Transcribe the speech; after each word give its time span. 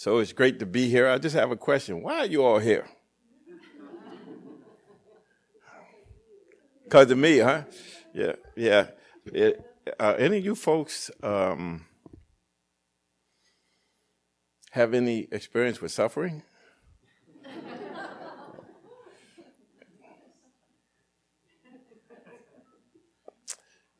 So 0.00 0.16
it's 0.16 0.32
great 0.32 0.58
to 0.60 0.64
be 0.64 0.88
here. 0.88 1.06
I 1.06 1.18
just 1.18 1.36
have 1.36 1.50
a 1.50 1.56
question. 1.56 2.00
Why 2.00 2.20
are 2.20 2.24
you 2.24 2.42
all 2.42 2.58
here? 2.58 2.88
Because 6.84 7.10
of 7.10 7.18
me, 7.18 7.36
huh? 7.36 7.64
Yeah, 8.14 8.32
yeah. 8.56 8.86
It, 9.26 9.62
uh, 10.00 10.14
any 10.16 10.38
of 10.38 10.44
you 10.46 10.54
folks 10.54 11.10
um, 11.22 11.84
have 14.70 14.94
any 14.94 15.28
experience 15.30 15.82
with 15.82 15.92
suffering? 15.92 16.44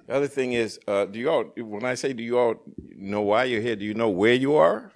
The 0.06 0.14
other 0.14 0.28
thing 0.28 0.54
is, 0.54 0.80
uh, 0.88 1.04
do 1.04 1.18
you 1.18 1.28
all, 1.28 1.44
when 1.58 1.84
I 1.84 1.94
say 1.94 2.14
do 2.14 2.22
you 2.22 2.38
all 2.38 2.54
know 2.96 3.20
why 3.20 3.44
you're 3.44 3.60
here, 3.60 3.76
do 3.76 3.84
you 3.84 3.92
know 3.92 4.08
where 4.08 4.32
you 4.32 4.54
are? 4.54 4.90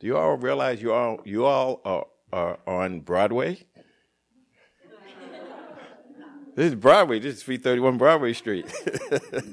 Do 0.00 0.06
you 0.06 0.16
all 0.16 0.36
realize 0.38 0.80
you 0.80 0.94
all, 0.94 1.20
you 1.26 1.44
all 1.44 1.82
are, 1.84 2.06
are 2.32 2.58
on 2.66 3.00
Broadway? 3.00 3.58
this 6.56 6.68
is 6.68 6.74
Broadway, 6.74 7.18
this 7.18 7.36
is 7.36 7.42
331 7.42 7.98
Broadway 7.98 8.32
Street. 8.32 8.72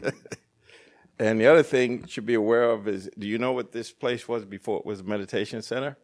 and 1.19 1.41
the 1.41 1.47
other 1.47 1.63
thing 1.63 2.03
you 2.03 2.07
should 2.07 2.25
be 2.25 2.35
aware 2.35 2.71
of 2.71 2.87
is 2.87 3.09
do 3.19 3.27
you 3.27 3.37
know 3.37 3.51
what 3.51 3.73
this 3.73 3.91
place 3.91 4.25
was 4.29 4.45
before 4.45 4.79
it 4.79 4.85
was 4.85 5.01
a 5.01 5.03
meditation 5.03 5.61
center? 5.61 5.97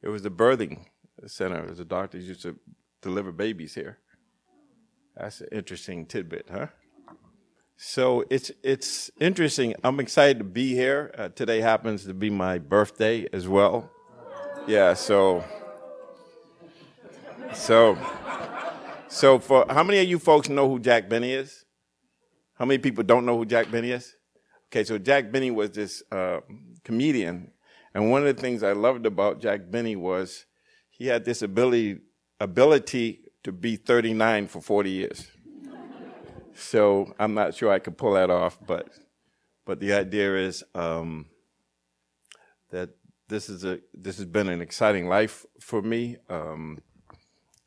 It 0.00 0.08
was 0.08 0.22
the 0.22 0.30
birthing 0.30 0.86
center. 1.26 1.62
It 1.62 1.68
was 1.68 1.78
the 1.78 1.84
doctors 1.84 2.26
used 2.26 2.42
to 2.42 2.58
deliver 3.02 3.32
babies 3.32 3.74
here. 3.74 3.98
That's 5.14 5.42
an 5.42 5.48
interesting 5.52 6.06
tidbit, 6.06 6.46
huh? 6.50 6.68
So 7.80 8.24
it's 8.28 8.50
it's 8.64 9.08
interesting. 9.20 9.72
I'm 9.84 10.00
excited 10.00 10.38
to 10.38 10.44
be 10.44 10.74
here. 10.74 11.14
Uh, 11.16 11.28
today 11.28 11.60
happens 11.60 12.04
to 12.06 12.12
be 12.12 12.28
my 12.28 12.58
birthday 12.58 13.28
as 13.32 13.46
well. 13.46 13.88
Yeah. 14.66 14.94
So 14.94 15.44
so 17.54 17.96
so 19.06 19.38
for 19.38 19.64
how 19.70 19.84
many 19.84 20.00
of 20.00 20.08
you 20.08 20.18
folks 20.18 20.48
know 20.48 20.68
who 20.68 20.80
Jack 20.80 21.08
Benny 21.08 21.32
is? 21.32 21.64
How 22.54 22.64
many 22.64 22.78
people 22.78 23.04
don't 23.04 23.24
know 23.24 23.38
who 23.38 23.46
Jack 23.46 23.70
Benny 23.70 23.92
is? 23.92 24.12
Okay, 24.72 24.82
so 24.82 24.98
Jack 24.98 25.30
Benny 25.30 25.52
was 25.52 25.70
this 25.70 26.02
uh, 26.10 26.40
comedian, 26.82 27.52
and 27.94 28.10
one 28.10 28.26
of 28.26 28.36
the 28.36 28.42
things 28.42 28.64
I 28.64 28.72
loved 28.72 29.06
about 29.06 29.40
Jack 29.40 29.70
Benny 29.70 29.94
was 29.94 30.46
he 30.90 31.06
had 31.06 31.24
this 31.24 31.42
ability 31.42 32.00
ability 32.40 33.20
to 33.44 33.52
be 33.52 33.76
39 33.76 34.48
for 34.48 34.60
40 34.60 34.90
years. 34.90 35.28
So 36.58 37.14
I'm 37.20 37.34
not 37.34 37.54
sure 37.54 37.70
I 37.70 37.78
could 37.78 37.96
pull 37.96 38.14
that 38.14 38.30
off, 38.30 38.58
but 38.66 38.88
but 39.64 39.78
the 39.78 39.92
idea 39.92 40.36
is 40.36 40.64
um, 40.74 41.26
that 42.70 42.90
this 43.28 43.48
is 43.48 43.64
a 43.64 43.78
this 43.94 44.16
has 44.16 44.26
been 44.26 44.48
an 44.48 44.60
exciting 44.60 45.08
life 45.08 45.46
for 45.60 45.80
me. 45.80 46.16
Um, 46.28 46.82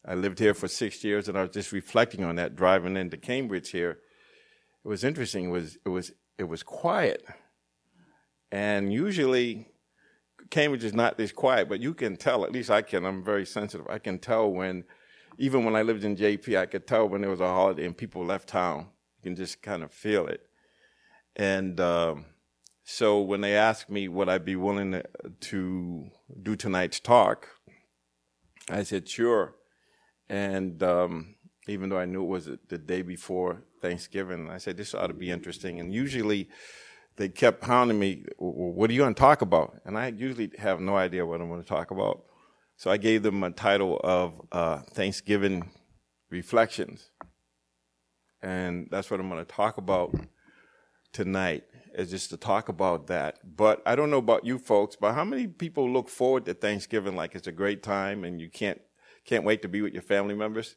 I 0.05 0.15
lived 0.15 0.39
here 0.39 0.53
for 0.53 0.67
six 0.67 1.03
years, 1.05 1.29
and 1.29 1.37
I 1.37 1.41
was 1.41 1.51
just 1.51 1.71
reflecting 1.71 2.23
on 2.25 2.35
that 2.35 2.55
driving 2.55 2.97
into 2.97 3.15
Cambridge 3.15 3.69
here. 3.69 3.99
It 4.83 4.87
was 4.87 5.05
interesting. 5.05 5.45
It 5.45 5.51
was 5.51 5.77
it 5.85 5.89
was 5.89 6.11
it 6.37 6.43
was 6.43 6.61
quiet, 6.61 7.23
and 8.51 8.91
usually 8.91 9.67
Cambridge 10.49 10.83
is 10.83 10.93
not 10.93 11.17
this 11.17 11.31
quiet, 11.31 11.69
but 11.69 11.79
you 11.79 11.93
can 11.93 12.17
tell. 12.17 12.43
At 12.43 12.51
least 12.51 12.69
I 12.69 12.81
can. 12.81 13.05
I'm 13.05 13.23
very 13.23 13.45
sensitive. 13.45 13.87
I 13.89 13.99
can 13.99 14.19
tell 14.19 14.51
when 14.51 14.83
even 15.41 15.65
when 15.65 15.75
I 15.75 15.81
lived 15.81 16.03
in 16.03 16.15
JP, 16.15 16.55
I 16.55 16.67
could 16.67 16.85
tell 16.85 17.09
when 17.09 17.21
there 17.21 17.29
was 17.31 17.41
a 17.41 17.47
holiday 17.47 17.87
and 17.87 17.97
people 17.97 18.23
left 18.23 18.47
town. 18.47 18.89
You 19.17 19.23
can 19.23 19.35
just 19.35 19.63
kind 19.63 19.81
of 19.81 19.91
feel 19.91 20.27
it. 20.27 20.41
And 21.35 21.79
um, 21.79 22.25
so 22.83 23.19
when 23.21 23.41
they 23.41 23.55
asked 23.55 23.89
me 23.89 24.07
would 24.07 24.29
I 24.29 24.37
be 24.37 24.55
willing 24.55 25.01
to, 25.39 26.11
do 26.43 26.55
tonight's 26.55 26.99
talk, 26.99 27.47
I 28.69 28.83
said 28.83 29.09
sure. 29.09 29.55
And 30.29 30.83
um, 30.83 31.35
even 31.67 31.89
though 31.89 31.97
I 31.97 32.05
knew 32.05 32.21
it 32.21 32.27
was 32.27 32.47
the 32.67 32.77
day 32.77 33.01
before 33.01 33.63
Thanksgiving, 33.81 34.47
I 34.51 34.59
said 34.59 34.77
this 34.77 34.93
ought 34.93 35.07
to 35.07 35.15
be 35.15 35.31
interesting. 35.31 35.79
And 35.79 35.91
usually 35.91 36.49
they 37.15 37.29
kept 37.29 37.63
hounding 37.63 37.99
me, 37.99 38.25
"What 38.37 38.89
are 38.89 38.93
you 38.93 39.01
going 39.01 39.15
to 39.15 39.19
talk 39.19 39.41
about?" 39.41 39.81
And 39.85 39.97
I 39.97 40.07
usually 40.07 40.51
have 40.59 40.79
no 40.79 40.95
idea 40.95 41.25
what 41.25 41.41
I'm 41.41 41.49
going 41.49 41.63
to 41.63 41.67
talk 41.67 41.91
about. 41.91 42.25
So 42.81 42.89
I 42.89 42.97
gave 42.97 43.21
them 43.21 43.43
a 43.43 43.51
title 43.51 44.01
of 44.03 44.41
uh, 44.51 44.79
Thanksgiving 44.79 45.69
Reflections. 46.31 47.11
And 48.41 48.87
that's 48.89 49.11
what 49.11 49.19
I'm 49.19 49.29
going 49.29 49.45
to 49.45 49.51
talk 49.51 49.77
about 49.77 50.15
tonight, 51.13 51.65
is 51.93 52.09
just 52.09 52.31
to 52.31 52.37
talk 52.37 52.69
about 52.69 53.05
that. 53.05 53.37
But 53.55 53.83
I 53.85 53.95
don't 53.95 54.09
know 54.09 54.17
about 54.17 54.45
you 54.45 54.57
folks, 54.57 54.95
but 54.99 55.13
how 55.13 55.23
many 55.23 55.45
people 55.45 55.93
look 55.93 56.09
forward 56.09 56.45
to 56.45 56.55
Thanksgiving 56.55 57.15
like 57.15 57.35
it's 57.35 57.45
a 57.45 57.51
great 57.51 57.83
time 57.83 58.23
and 58.23 58.41
you 58.41 58.49
can't 58.49 58.81
can't 59.25 59.43
wait 59.43 59.61
to 59.61 59.67
be 59.67 59.83
with 59.83 59.93
your 59.93 60.01
family 60.01 60.33
members? 60.33 60.75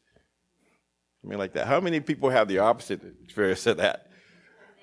I 1.25 1.29
mean, 1.29 1.39
like 1.39 1.55
that. 1.55 1.67
How 1.67 1.81
many 1.81 2.01
people 2.01 2.29
have 2.29 2.49
the 2.49 2.59
opposite 2.59 3.01
experience 3.23 3.67
of 3.67 3.79
that? 3.79 4.09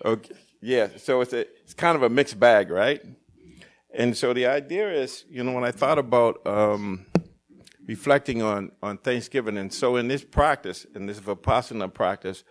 Okay, 0.03 0.33
yeah. 0.59 0.87
So 0.97 1.21
it's 1.21 1.33
a 1.33 1.41
it's 1.41 1.75
kind 1.75 1.95
of 1.95 2.01
a 2.01 2.09
mixed 2.09 2.39
bag, 2.39 2.71
right? 2.71 2.99
And 3.93 4.17
so 4.17 4.33
the 4.33 4.47
idea 4.47 4.91
is, 4.91 5.23
you 5.29 5.43
know, 5.43 5.51
when 5.51 5.65
I 5.65 5.71
thought 5.71 5.99
about 5.99 6.47
um, 6.47 7.05
reflecting 7.87 8.41
on, 8.41 8.71
on 8.81 8.97
Thanksgiving, 8.97 9.57
and 9.57 9.73
so 9.73 9.95
in 9.95 10.07
this 10.07 10.23
practice, 10.23 10.85
in 10.95 11.05
this 11.05 11.19
Vipassana 11.19 11.93
practice, 11.93 12.43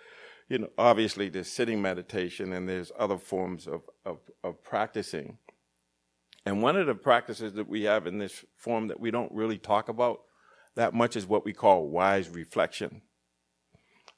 you 0.49 0.59
know, 0.59 0.69
obviously 0.77 1.29
there's 1.29 1.51
sitting 1.51 1.81
meditation 1.81 2.53
and 2.53 2.69
there's 2.69 2.91
other 2.99 3.19
forms 3.19 3.67
of, 3.67 3.83
of, 4.05 4.19
of 4.43 4.63
practicing. 4.65 5.39
And 6.45 6.63
one 6.63 6.77
of 6.77 6.87
the 6.87 6.95
practices 6.95 7.55
that 7.55 7.69
we 7.69 7.85
have 7.85 8.07
in 8.07 8.19
this 8.19 8.45
form 8.57 8.89
that 8.89 8.99
we 8.99 9.11
don't 9.11 9.33
really 9.33 9.59
talk 9.59 9.89
about 9.89 10.23
that 10.75 10.95
much 10.95 11.17
is 11.17 11.27
what 11.27 11.45
we 11.45 11.53
call 11.53 11.89
wise 11.89 12.29
reflection. 12.29 13.03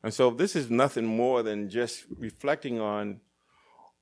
And 0.03 0.13
so 0.13 0.31
this 0.31 0.57
is 0.57 0.71
nothing 0.71 1.05
more 1.05 1.43
than 1.43 1.69
just 1.69 2.05
reflecting 2.17 2.81
on 2.81 3.21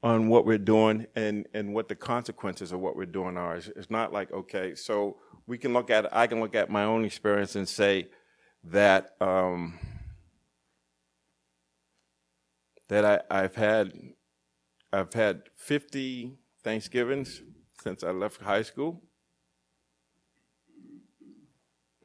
on 0.02 0.28
what 0.28 0.46
we're 0.46 0.58
doing 0.58 1.06
and, 1.14 1.46
and 1.52 1.74
what 1.74 1.88
the 1.88 1.94
consequences 1.94 2.72
of 2.72 2.80
what 2.80 2.96
we're 2.96 3.04
doing 3.04 3.36
are. 3.36 3.56
It's, 3.56 3.68
it's, 3.68 3.90
not 3.90 4.12
like, 4.12 4.32
okay, 4.32 4.74
so 4.74 5.18
we 5.46 5.58
can 5.58 5.72
look 5.72 5.90
at, 5.90 6.14
I 6.16 6.26
can 6.26 6.40
look 6.40 6.54
at 6.54 6.70
my 6.70 6.84
own 6.84 7.04
experience 7.04 7.54
and 7.54 7.68
say 7.68 8.08
that, 8.64 9.14
um, 9.20 9.78
that 12.88 13.04
I, 13.30 13.42
I've 13.42 13.54
had, 13.54 13.92
I've 14.92 15.12
had 15.12 15.42
50 15.56 16.38
Thanksgivings 16.64 17.42
since 17.82 18.02
I 18.02 18.10
left 18.10 18.40
high 18.40 18.62
school. 18.62 19.02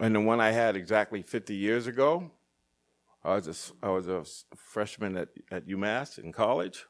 And 0.02 0.14
the 0.14 0.20
one 0.20 0.42
I 0.42 0.52
had 0.52 0.76
exactly 0.76 1.22
50 1.22 1.56
years 1.56 1.88
ago, 1.88 2.32
I 3.24 3.36
was 3.36 3.74
a, 3.82 3.86
I 3.86 3.90
was 3.90 4.08
a 4.08 4.24
freshman 4.56 5.16
at, 5.16 5.30
at 5.50 5.68
UMass 5.68 6.20
in 6.20 6.34
college. 6.34 6.86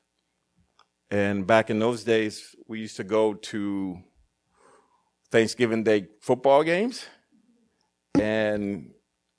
And 1.12 1.46
back 1.46 1.70
in 1.70 1.80
those 1.80 2.04
days, 2.04 2.56
we 2.68 2.80
used 2.80 2.98
to 2.98 3.04
go 3.04 3.34
to 3.34 4.00
Thanksgiving 5.32 5.84
Day 5.84 6.08
football 6.22 6.64
games. 6.64 7.06
And 8.20 8.92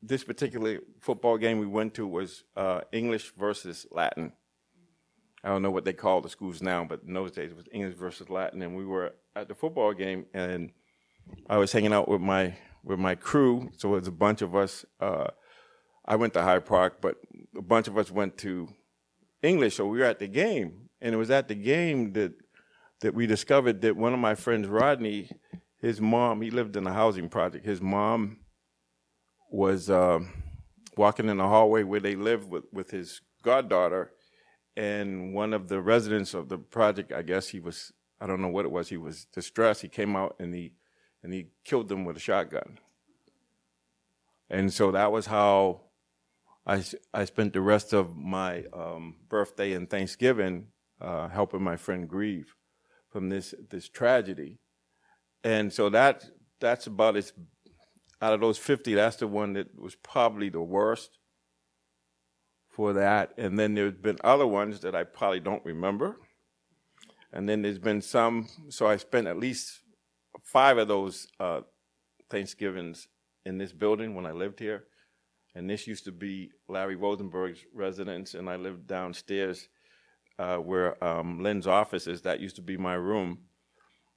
this 0.03 0.23
particular 0.25 0.81
football 1.01 1.39
game 1.39 1.59
we 1.59 1.67
went 1.67 1.95
to 1.95 2.07
was 2.07 2.45
uh, 2.57 2.83
English 2.93 3.33
versus 3.37 3.87
Latin. 3.91 4.33
I 5.43 5.49
don't 5.49 5.63
know 5.63 5.71
what 5.71 5.85
they 5.85 5.93
call 5.93 6.21
the 6.21 6.29
schools 6.29 6.61
now, 6.61 6.85
but 6.85 7.03
in 7.07 7.15
those 7.15 7.33
days 7.33 7.51
it 7.51 7.57
was 7.57 7.67
English 7.73 7.97
versus 7.97 8.29
Latin. 8.29 8.63
And 8.63 8.77
we 8.77 8.85
were 8.85 9.15
at 9.35 9.49
the 9.49 9.55
football 9.55 9.93
game, 9.93 10.27
and 10.35 10.71
I 11.49 11.57
was 11.57 11.73
hanging 11.73 11.93
out 11.93 12.09
with 12.09 12.21
my 12.21 12.57
with 12.83 12.99
my 12.99 13.15
crew. 13.15 13.71
So 13.77 13.95
it 13.95 14.01
was 14.01 14.09
a 14.09 14.13
bunch 14.13 14.43
of 14.43 14.55
us. 14.55 14.85
Uh, 15.01 15.29
I 16.05 16.17
went 16.17 16.35
to 16.35 16.43
Hyde 16.43 16.67
Park, 16.67 17.01
but 17.01 17.17
a 17.57 17.63
bunch 17.63 17.89
of 17.89 17.99
us 17.99 18.11
went 18.11 18.39
to 18.39 18.69
English. 19.43 19.77
So 19.77 19.87
we 19.87 19.99
were 19.99 20.05
at 20.05 20.19
the 20.19 20.29
game, 20.29 20.86
and 21.01 21.15
it 21.15 21.19
was 21.19 21.31
at 21.31 21.49
the 21.49 21.55
game 21.55 22.13
that 22.13 22.33
that 23.01 23.15
we 23.15 23.27
discovered 23.27 23.83
that 23.83 23.97
one 23.97 24.15
of 24.15 24.19
my 24.19 24.35
friends, 24.35 24.67
Rodney, 24.67 25.31
his 25.81 26.01
mom, 26.01 26.41
he 26.41 26.51
lived 26.51 26.77
in 26.77 26.87
a 26.87 26.93
housing 26.93 27.29
project. 27.29 27.67
His 27.67 27.83
mom 27.83 28.39
was 29.51 29.91
uh, 29.91 30.21
walking 30.97 31.29
in 31.29 31.37
the 31.37 31.47
hallway 31.47 31.83
where 31.83 32.01
they 32.01 32.17
lived 32.17 32.51
with, 32.51 32.65
with 32.73 32.91
his 32.91 33.21
goddaughter, 33.43 34.13
and 34.77 35.35
one 35.35 35.53
of 35.53 35.69
the 35.69 35.81
residents 35.81 36.33
of 36.33 36.49
the 36.49 36.59
project, 36.59 37.13
I 37.13 37.23
guess 37.23 37.49
he 37.49 37.61
was, 37.61 37.93
I 38.21 38.27
don't 38.27 38.41
know 38.41 38.49
what 38.49 38.65
it 38.65 38.71
was, 38.71 38.89
he 38.89 38.97
was 38.97 39.27
distressed. 39.27 39.83
He 39.83 39.89
came 39.89 40.17
out 40.17 40.37
and 40.39 40.55
he 40.55 40.73
and 41.23 41.33
he 41.33 41.49
killed 41.65 41.89
them 41.89 42.05
with 42.05 42.17
a 42.17 42.21
shotgun. 42.21 42.79
And 44.49 44.73
so 44.73 44.93
that 44.93 45.11
was 45.11 45.27
how 45.27 45.81
I, 46.65 46.85
I 47.13 47.25
spent 47.25 47.53
the 47.53 47.61
rest 47.61 47.93
of 47.93 48.17
my 48.17 48.65
um, 48.73 49.17
birthday 49.29 49.73
and 49.73 49.91
Thanksgiving 49.91 50.69
uh, 51.01 51.29
helping 51.29 51.63
my 51.63 51.77
friend 51.77 52.09
grieve 52.09 52.55
from 53.09 53.29
this 53.29 53.55
this 53.71 53.89
tragedy, 53.89 54.59
and 55.45 55.73
so 55.73 55.89
that 55.91 56.25
that's 56.61 56.87
about 56.87 57.17
as 57.17 57.33
out 58.21 58.33
of 58.33 58.41
those 58.41 58.59
fifty, 58.59 58.95
that's 58.95 59.17
the 59.17 59.27
one 59.27 59.53
that 59.55 59.79
was 59.79 59.95
probably 59.95 60.49
the 60.49 60.61
worst 60.61 61.19
for 62.69 62.93
that. 62.95 63.33
And 63.37 63.59
then 63.59 63.75
there's 63.75 63.95
been 63.95 64.19
other 64.25 64.47
ones 64.47 64.81
that 64.81 64.95
I 64.95 65.05
probably 65.05 65.41
don't 65.41 65.65
remember, 65.65 66.17
and 67.33 67.49
then 67.49 67.63
there's 67.63 67.79
been 67.79 68.03
some. 68.03 68.49
So 68.69 68.87
I 68.87 68.97
spent 68.97 69.27
at 69.27 69.39
least 69.39 69.81
five 70.43 70.79
of 70.79 70.89
those 70.89 71.27
uh, 71.41 71.61
Thanksgivings 72.31 73.09
in 73.45 73.59
this 73.59 73.73
building 73.73 74.15
when 74.15 74.27
I 74.27 74.33
lived 74.33 74.59
here. 74.59 74.85
And 75.55 75.71
this 75.71 75.87
used 75.87 76.05
to 76.05 76.13
be 76.13 76.51
Larry 76.69 76.97
Rosenberg's 76.97 77.65
residence, 77.73 78.35
and 78.35 78.51
I 78.51 78.57
lived 78.57 78.87
downstairs 78.87 79.69
uh, 80.39 80.57
where 80.57 81.03
um, 81.03 81.43
Lynn's 81.43 81.67
office 81.67 82.07
is. 82.07 82.23
That 82.23 82.41
used 82.41 82.57
to 82.57 82.63
be 82.63 82.77
my 82.77 82.95
room. 82.95 83.39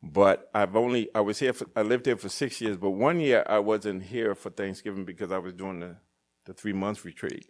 But 0.02 0.50
I've 0.54 0.76
only, 0.76 1.10
I 1.14 1.20
was 1.22 1.40
here, 1.40 1.52
for, 1.52 1.68
I 1.76 1.82
lived 1.82 2.06
here 2.06 2.16
for 2.16 2.30
six 2.30 2.62
years, 2.62 2.78
but 2.78 2.92
one 2.92 3.20
year 3.20 3.44
I 3.48 3.60
wasn't 3.60 4.04
here 4.04 4.34
for 4.34 4.50
Thanksgiving 4.50 5.04
because 5.04 5.32
I 5.32 5.40
was 5.40 5.54
doing 5.54 5.82
the, 5.82 5.98
the 6.46 6.54
three 6.54 6.72
months 6.74 7.04
retreat. 7.04 7.48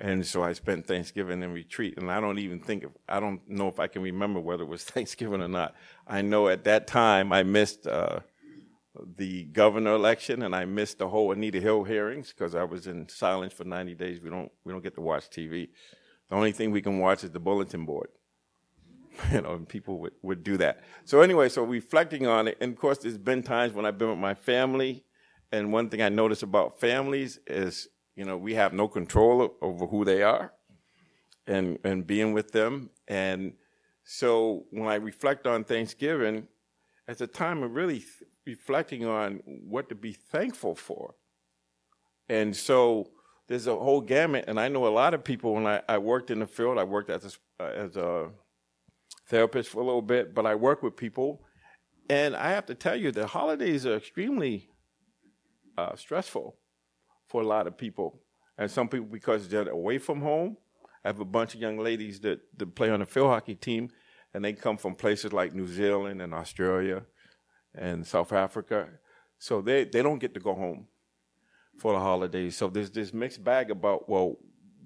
And 0.00 0.26
so 0.26 0.42
I 0.42 0.54
spent 0.54 0.86
Thanksgiving 0.86 1.42
in 1.42 1.52
retreat, 1.52 1.98
and 1.98 2.10
I 2.10 2.20
don't 2.20 2.38
even 2.38 2.60
think, 2.60 2.82
of, 2.84 2.92
I 3.08 3.20
don't 3.20 3.46
know 3.48 3.68
if 3.68 3.78
I 3.78 3.86
can 3.86 4.02
remember 4.02 4.40
whether 4.40 4.64
it 4.64 4.68
was 4.68 4.82
Thanksgiving 4.84 5.42
or 5.42 5.48
not. 5.48 5.74
I 6.06 6.22
know 6.22 6.48
at 6.48 6.64
that 6.64 6.86
time 6.86 7.32
I 7.32 7.42
missed 7.42 7.86
uh, 7.86 8.20
the 9.16 9.44
governor 9.44 9.94
election, 9.94 10.42
and 10.42 10.56
I 10.56 10.64
missed 10.64 10.98
the 10.98 11.08
whole 11.08 11.30
Anita 11.30 11.60
Hill 11.60 11.84
hearings 11.84 12.28
because 12.28 12.54
I 12.54 12.64
was 12.64 12.86
in 12.86 13.08
silence 13.08 13.52
for 13.52 13.64
90 13.64 13.94
days. 13.94 14.20
We 14.20 14.30
don't 14.30 14.50
we 14.64 14.72
don't 14.72 14.82
get 14.82 14.94
to 14.94 15.00
watch 15.00 15.28
TV. 15.30 15.68
The 16.32 16.38
only 16.38 16.52
thing 16.52 16.70
we 16.70 16.80
can 16.80 16.98
watch 16.98 17.24
is 17.24 17.30
the 17.30 17.40
bulletin 17.40 17.84
board. 17.84 18.08
you 19.32 19.42
know, 19.42 19.52
and 19.52 19.68
people 19.68 19.98
would, 19.98 20.14
would 20.22 20.42
do 20.42 20.56
that. 20.56 20.80
So 21.04 21.20
anyway, 21.20 21.50
so 21.50 21.62
reflecting 21.62 22.26
on 22.26 22.48
it, 22.48 22.56
and 22.58 22.72
of 22.72 22.78
course, 22.78 22.96
there's 22.96 23.18
been 23.18 23.42
times 23.42 23.74
when 23.74 23.84
I've 23.84 23.98
been 23.98 24.08
with 24.08 24.18
my 24.18 24.32
family, 24.32 25.04
and 25.52 25.74
one 25.74 25.90
thing 25.90 26.00
I 26.00 26.08
notice 26.08 26.42
about 26.42 26.80
families 26.80 27.38
is, 27.46 27.86
you 28.16 28.24
know, 28.24 28.38
we 28.38 28.54
have 28.54 28.72
no 28.72 28.88
control 28.88 29.56
over 29.60 29.86
who 29.86 30.06
they 30.06 30.22
are, 30.22 30.54
and 31.46 31.78
and 31.84 32.06
being 32.06 32.32
with 32.32 32.52
them, 32.52 32.88
and 33.08 33.52
so 34.02 34.64
when 34.70 34.88
I 34.88 34.94
reflect 34.94 35.46
on 35.46 35.64
Thanksgiving, 35.64 36.48
it's 37.06 37.20
a 37.20 37.26
time 37.26 37.62
of 37.62 37.74
really 37.74 38.02
reflecting 38.46 39.04
on 39.04 39.42
what 39.44 39.90
to 39.90 39.94
be 39.94 40.14
thankful 40.14 40.76
for. 40.76 41.14
And 42.30 42.56
so 42.56 43.10
there's 43.48 43.66
a 43.66 43.74
whole 43.74 44.00
gamut, 44.00 44.44
and 44.48 44.58
I 44.58 44.68
know 44.68 44.86
a 44.86 44.88
lot 44.88 45.14
of 45.14 45.24
people. 45.24 45.54
When 45.54 45.66
I, 45.66 45.82
I 45.88 45.98
worked 45.98 46.30
in 46.30 46.38
the 46.38 46.46
field, 46.46 46.78
I 46.78 46.84
worked 46.84 47.10
as 47.10 47.38
a, 47.58 47.62
as 47.62 47.96
a 47.96 48.30
therapist 49.28 49.70
for 49.70 49.80
a 49.80 49.84
little 49.84 50.02
bit, 50.02 50.34
but 50.34 50.46
I 50.46 50.54
work 50.54 50.82
with 50.82 50.96
people, 50.96 51.42
and 52.08 52.36
I 52.36 52.50
have 52.50 52.66
to 52.66 52.74
tell 52.74 52.96
you, 52.96 53.10
the 53.10 53.26
holidays 53.26 53.86
are 53.86 53.96
extremely 53.96 54.68
uh, 55.76 55.96
stressful 55.96 56.56
for 57.26 57.42
a 57.42 57.46
lot 57.46 57.66
of 57.66 57.76
people, 57.76 58.20
and 58.58 58.70
some 58.70 58.88
people 58.88 59.06
because 59.06 59.48
they're 59.48 59.68
away 59.68 59.98
from 59.98 60.20
home. 60.20 60.56
I 61.04 61.08
have 61.08 61.20
a 61.20 61.24
bunch 61.24 61.54
of 61.54 61.60
young 61.60 61.78
ladies 61.78 62.20
that, 62.20 62.40
that 62.56 62.74
play 62.76 62.90
on 62.90 63.00
the 63.00 63.06
field 63.06 63.28
hockey 63.28 63.56
team, 63.56 63.90
and 64.32 64.44
they 64.44 64.52
come 64.52 64.76
from 64.76 64.94
places 64.94 65.32
like 65.32 65.52
New 65.52 65.66
Zealand 65.66 66.22
and 66.22 66.32
Australia 66.32 67.02
and 67.74 68.06
South 68.06 68.32
Africa. 68.32 68.88
So 69.38 69.60
they, 69.60 69.84
they 69.84 70.02
don't 70.02 70.20
get 70.20 70.34
to 70.34 70.40
go 70.40 70.54
home 70.54 70.86
for 71.82 71.94
the 71.94 71.98
holidays. 71.98 72.56
So 72.56 72.68
there's 72.68 72.92
this 72.92 73.12
mixed 73.12 73.42
bag 73.42 73.70
about, 73.72 74.08
well, 74.08 74.36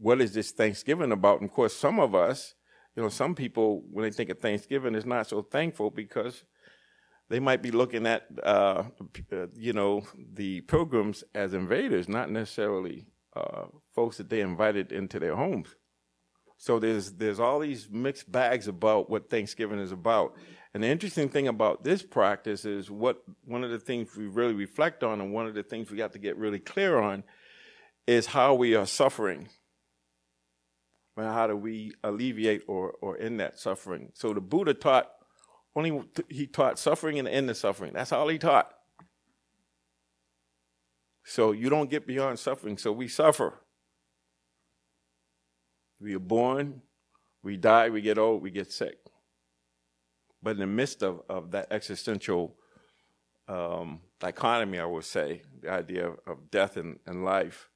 what 0.01 0.23
is 0.23 0.33
this 0.33 0.51
Thanksgiving 0.51 1.13
about? 1.13 1.41
And 1.41 1.51
of 1.51 1.55
course, 1.55 1.77
some 1.77 2.01
of 2.01 2.15
us, 2.15 2.55
you 2.97 3.03
know, 3.03 3.11
some 3.11 3.35
people, 3.35 3.85
when 3.93 4.05
they 4.05 4.11
think 4.11 4.31
of 4.31 4.39
Thanksgiving, 4.39 4.95
is 4.95 5.05
not 5.05 5.27
so 5.27 5.43
thankful 5.43 5.91
because 5.91 6.45
they 7.29 7.39
might 7.39 7.61
be 7.61 7.71
looking 7.71 8.07
at, 8.07 8.23
uh, 8.43 8.85
uh, 9.31 9.47
you 9.55 9.75
know, 9.75 10.07
the 10.33 10.63
pilgrims 10.63 11.23
as 11.35 11.53
invaders, 11.53 12.09
not 12.09 12.31
necessarily 12.31 13.07
uh, 13.37 13.65
folks 13.95 14.17
that 14.17 14.31
they 14.31 14.41
invited 14.41 14.91
into 14.91 15.19
their 15.21 15.37
homes. 15.37 15.77
So 16.57 16.79
there's 16.79 17.13
there's 17.13 17.39
all 17.39 17.59
these 17.61 17.91
mixed 17.91 18.33
bags 18.33 18.69
about 18.69 19.11
what 19.11 19.29
Thanksgiving 19.29 19.81
is 19.81 19.93
about. 19.93 20.33
And 20.77 20.85
the 20.85 20.89
interesting 20.89 21.31
thing 21.31 21.49
about 21.49 21.85
this 21.85 22.03
practice 22.03 22.67
is 22.67 22.91
what 22.91 23.23
one 23.47 23.65
of 23.65 23.71
the 23.71 23.79
things 23.79 24.15
we 24.15 24.27
really 24.27 24.53
reflect 24.53 25.03
on, 25.03 25.23
and 25.23 25.33
one 25.33 25.47
of 25.47 25.55
the 25.55 25.63
things 25.63 25.91
we 25.91 25.97
got 25.97 26.13
to 26.13 26.19
get 26.19 26.37
really 26.37 26.59
clear 26.59 26.99
on, 26.99 27.25
is 28.07 28.27
how 28.27 28.53
we 28.53 28.75
are 28.75 28.85
suffering. 28.85 29.49
And 31.17 31.29
how 31.29 31.47
do 31.47 31.57
we 31.57 31.95
alleviate 32.05 32.65
or, 32.67 32.91
or 33.01 33.19
end 33.19 33.41
that 33.41 33.59
suffering? 33.59 34.11
So 34.13 34.35
the 34.35 34.43
Buddha 34.43 34.75
taught 34.75 35.11
only 35.75 36.03
he 36.29 36.47
taught 36.47 36.79
suffering 36.79 37.19
and 37.19 37.27
the 37.27 37.33
end 37.33 37.49
the 37.49 37.55
suffering. 37.55 37.95
That's 37.95 38.13
all 38.13 38.29
he 38.29 38.37
taught. 38.37 38.71
So 41.25 41.53
you 41.53 41.71
don't 41.71 41.89
get 41.89 42.07
beyond 42.07 42.39
suffering. 42.39 42.77
So 42.77 42.93
we 42.93 43.09
suffer. 43.09 43.63
We 45.99 46.15
are 46.15 46.19
born, 46.19 46.83
we 47.43 47.57
die, 47.57 47.89
we 47.89 48.03
get 48.03 48.19
old, 48.19 48.43
we 48.43 48.51
get 48.51 48.71
sick. 48.71 48.99
But 50.47 50.53
in 50.53 50.59
the 50.59 50.67
midst 50.69 51.03
of, 51.03 51.23
of 51.29 51.51
that 51.51 51.73
existential 51.73 52.55
um, 53.49 53.99
dichotomy, 54.21 54.79
I 54.79 54.85
would 54.85 55.03
say, 55.03 55.43
the 55.61 55.73
idea 55.73 56.07
of, 56.07 56.19
of 56.25 56.53
death 56.53 56.77
and, 56.77 57.01
and, 57.05 57.25
life, 57.25 57.69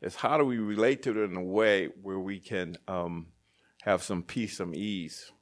is 0.00 0.14
how 0.14 0.38
do 0.38 0.44
we 0.44 0.58
relate 0.58 1.02
to 1.02 1.10
it 1.10 1.24
in 1.24 1.36
a 1.36 1.42
way 1.42 1.88
where 2.00 2.20
we 2.20 2.38
can 2.38 2.76
um, 2.86 3.26
have 3.82 4.04
some 4.04 4.22
peace, 4.22 4.58
some 4.58 4.72
ease, 4.72 5.32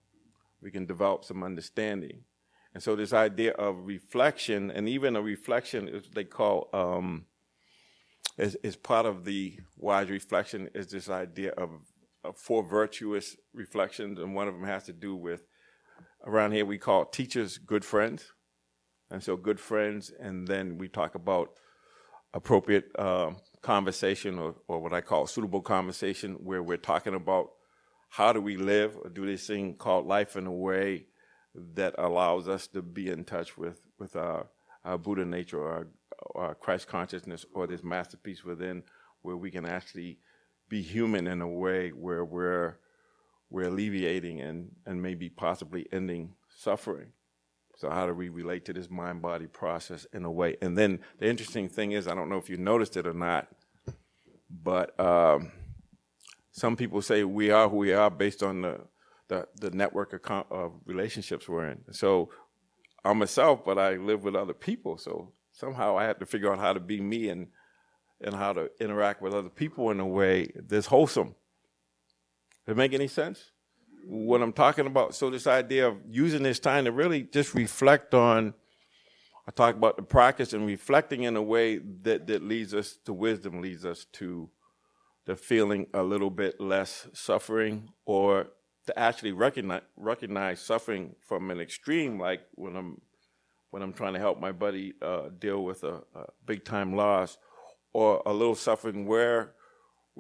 we 0.63 0.71
can 0.71 0.87
develop 0.87 1.27
some 1.27 1.43
understanding. 1.43 2.23
And 2.73 2.83
so 2.83 2.97
this 2.97 3.13
idea 3.13 3.53
of 3.53 3.85
reflection, 3.85 4.71
and 4.71 4.89
even 4.89 5.17
a 5.17 5.21
reflection 5.21 5.87
is 5.87 6.05
they 6.15 6.25
call 6.25 6.71
um, 6.73 7.27
is, 8.39 8.57
is 8.63 8.77
part 8.77 9.05
of 9.05 9.27
the 9.27 9.59
wise 9.77 10.09
reflection 10.09 10.71
is 10.75 10.87
this 10.87 11.11
idea 11.11 11.51
of 11.59 11.73
uh, 12.25 12.33
four 12.35 12.63
virtuous 12.63 13.37
reflections, 13.53 14.19
and 14.19 14.35
one 14.35 14.49
of 14.49 14.55
them 14.55 14.65
has 14.65 14.85
to 14.85 14.95
do 14.95 15.15
with 15.15 15.43
around 16.27 16.53
here 16.53 16.65
we 16.65 16.79
call 16.79 17.05
teachers 17.05 17.59
good 17.59 17.85
friends, 17.85 18.33
and 19.11 19.23
so 19.23 19.37
good 19.37 19.59
friends, 19.59 20.13
and 20.21 20.47
then 20.47 20.79
we 20.79 20.89
talk 20.89 21.15
about 21.15 21.51
appropriate 22.33 22.91
uh, 22.99 23.31
conversation 23.63 24.39
or, 24.39 24.55
or 24.69 24.81
what 24.81 24.93
I 24.93 25.01
call 25.01 25.27
suitable 25.27 25.63
conversation, 25.63 26.35
where 26.35 26.63
we're 26.63 26.77
talking 26.77 27.15
about 27.15 27.51
how 28.11 28.33
do 28.33 28.41
we 28.41 28.57
live 28.57 28.97
or 29.03 29.11
do 29.11 29.27
this 29.27 29.47
thing 29.47 29.75
called 29.75 30.07
life 30.07 30.37
in 30.37 30.47
a 30.47 30.53
way 30.53 31.07
that 31.55 31.95
allows 31.99 32.49
us 32.49 32.67
to 32.69 32.83
be 32.83 33.09
in 33.09 33.25
touch 33.25 33.59
with 33.59 33.87
with 33.99 34.17
our, 34.17 34.47
our 34.85 34.99
Buddha 34.99 35.25
nature 35.25 35.59
or 35.59 35.73
our, 35.73 35.87
our 36.35 36.55
Christ 36.55 36.87
consciousness 36.87 37.45
or 37.55 37.67
this 37.67 37.83
masterpiece 37.83 38.45
within, 38.45 38.83
where 39.23 39.37
we 39.37 39.51
can 39.51 39.67
actually 39.67 40.19
be 40.69 40.83
human 40.83 41.27
in 41.27 41.41
a 41.41 41.49
way 41.49 41.91
where 41.91 42.25
we're 42.25 42.79
we're 43.51 43.69
alleviating 43.69 44.41
and, 44.41 44.71
and 44.87 45.03
maybe 45.03 45.29
possibly 45.29 45.87
ending 45.93 46.35
suffering. 46.57 47.13
So 47.77 47.91
how 47.91 48.07
do 48.07 48.15
we 48.15 48.29
relate 48.29 48.65
to 48.67 48.73
this 48.73 48.91
mind 48.91 49.23
body 49.23 49.47
process 49.47 50.07
in 50.13 50.25
a 50.25 50.31
way? 50.31 50.57
And 50.61 50.77
then 50.77 51.01
the 51.19 51.29
interesting 51.29 51.69
thing 51.69 51.93
is, 51.93 52.07
I 52.07 52.15
don't 52.15 52.29
know 52.29 52.37
if 52.37 52.51
you 52.51 52.57
noticed 52.57 52.97
it 52.97 53.07
or 53.07 53.15
not, 53.15 53.49
but 54.51 54.99
um, 55.01 55.51
some 56.53 56.77
people 56.77 57.01
say 57.01 57.25
we 57.25 57.51
are 57.51 57.69
who 57.69 57.77
we 57.77 57.93
are 57.93 58.11
based 58.11 58.43
on 58.43 58.63
the 58.63 58.81
the, 59.29 59.47
the 59.61 59.71
network 59.71 60.13
of, 60.13 60.45
of 60.51 60.73
relationships 60.85 61.49
we're 61.49 61.69
in. 61.69 61.81
So 61.93 62.31
I'm 63.05 63.19
myself, 63.19 63.65
but 63.65 63.79
I 63.79 63.95
live 63.95 64.25
with 64.25 64.35
other 64.35 64.53
people. 64.53 64.99
So 64.99 65.33
somehow 65.53 65.97
I 65.97 66.05
have 66.05 66.19
to 66.19 66.27
figure 66.27 66.53
out 66.53 66.59
how 66.59 66.73
to 66.73 66.81
be 66.81 67.01
me 67.01 67.29
and 67.29 67.47
and 68.21 68.35
how 68.35 68.53
to 68.53 68.71
interact 68.81 69.23
with 69.23 69.33
other 69.33 69.49
people 69.49 69.91
in 69.91 70.01
a 70.01 70.07
way 70.07 70.53
that's 70.69 70.87
wholesome. 70.87 71.35
Does 72.67 72.73
it 72.73 72.77
make 72.77 72.93
any 72.93 73.09
sense? 73.09 73.51
What 74.07 74.43
I'm 74.43 74.53
talking 74.53 74.87
about. 74.87 75.15
So 75.15 75.31
this 75.31 75.47
idea 75.47 75.89
of 75.89 75.97
using 76.09 76.43
this 76.43 76.59
time 76.59 76.85
to 76.85 76.93
really 76.93 77.23
just 77.23 77.55
reflect 77.55 78.15
on. 78.15 78.55
I 79.49 79.53
talk 79.53 79.75
about 79.75 79.97
the 79.97 80.03
practice 80.03 80.53
and 80.53 80.67
reflecting 80.67 81.25
in 81.25 81.37
a 81.37 81.43
way 81.43 81.79
that 82.03 82.27
that 82.29 82.43
leads 82.43 82.73
us 82.75 82.99
to 83.05 83.13
wisdom, 83.13 83.61
leads 83.61 83.85
us 83.85 84.07
to 84.13 84.51
the 85.27 85.35
feeling 85.35 85.87
a 85.93 86.03
little 86.03 86.31
bit 86.31 86.61
less 86.61 87.09
suffering, 87.13 87.89
or 88.05 88.49
to 88.87 88.99
actually 88.99 89.33
recognize 89.33 89.83
recognize 89.97 90.61
suffering 90.61 91.15
from 91.21 91.51
an 91.51 91.61
extreme, 91.61 92.19
like 92.19 92.43
when 92.55 92.77
I'm 92.77 93.01
when 93.71 93.83
I'm 93.83 93.93
trying 93.93 94.15
to 94.15 94.19
help 94.19 94.41
my 94.41 94.53
buddy 94.53 94.95
uh, 95.01 95.29
deal 95.39 95.65
with 95.65 95.85
a, 95.85 96.03
a 96.15 96.27
big 96.45 96.65
time 96.65 96.95
loss 96.95 97.39
or 97.93 98.23
a 98.27 98.33
little 98.33 98.55
suffering 98.55 99.07
where 99.07 99.53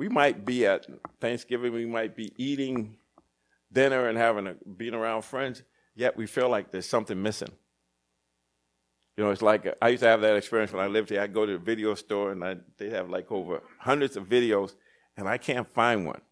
we 0.01 0.09
might 0.09 0.47
be 0.47 0.65
at 0.65 0.87
Thanksgiving, 1.21 1.75
we 1.75 1.85
might 1.85 2.17
be 2.17 2.33
eating 2.39 2.97
dinner 3.71 4.09
and 4.09 4.17
having 4.17 4.47
a, 4.47 4.55
being 4.79 4.95
around 4.95 5.27
friends, 5.27 5.63
yet 5.95 6.17
we 6.17 6.27
feel 6.27 6.49
like 6.49 6.71
there's 6.71 6.89
something 6.89 7.23
missing. 7.23 7.53
You 9.19 9.25
know, 9.25 9.31
it's 9.31 9.43
like 9.43 9.77
I 9.83 9.89
used 9.89 10.03
to 10.03 10.09
have 10.09 10.23
that 10.23 10.37
experience 10.37 10.73
when 10.73 10.83
I 10.83 10.87
lived 10.87 11.11
here. 11.11 11.21
I'd 11.21 11.35
go 11.35 11.45
to 11.45 11.53
the 11.53 11.59
video 11.59 11.95
store 11.95 12.33
and 12.33 12.43
I, 12.43 12.57
they 12.79 12.89
have 12.89 13.11
like 13.11 13.31
over 13.31 13.61
hundreds 13.79 14.17
of 14.17 14.27
videos, 14.27 14.73
and 15.19 15.29
I 15.29 15.37
can't 15.37 15.69
find 15.69 16.07
one. 16.07 16.23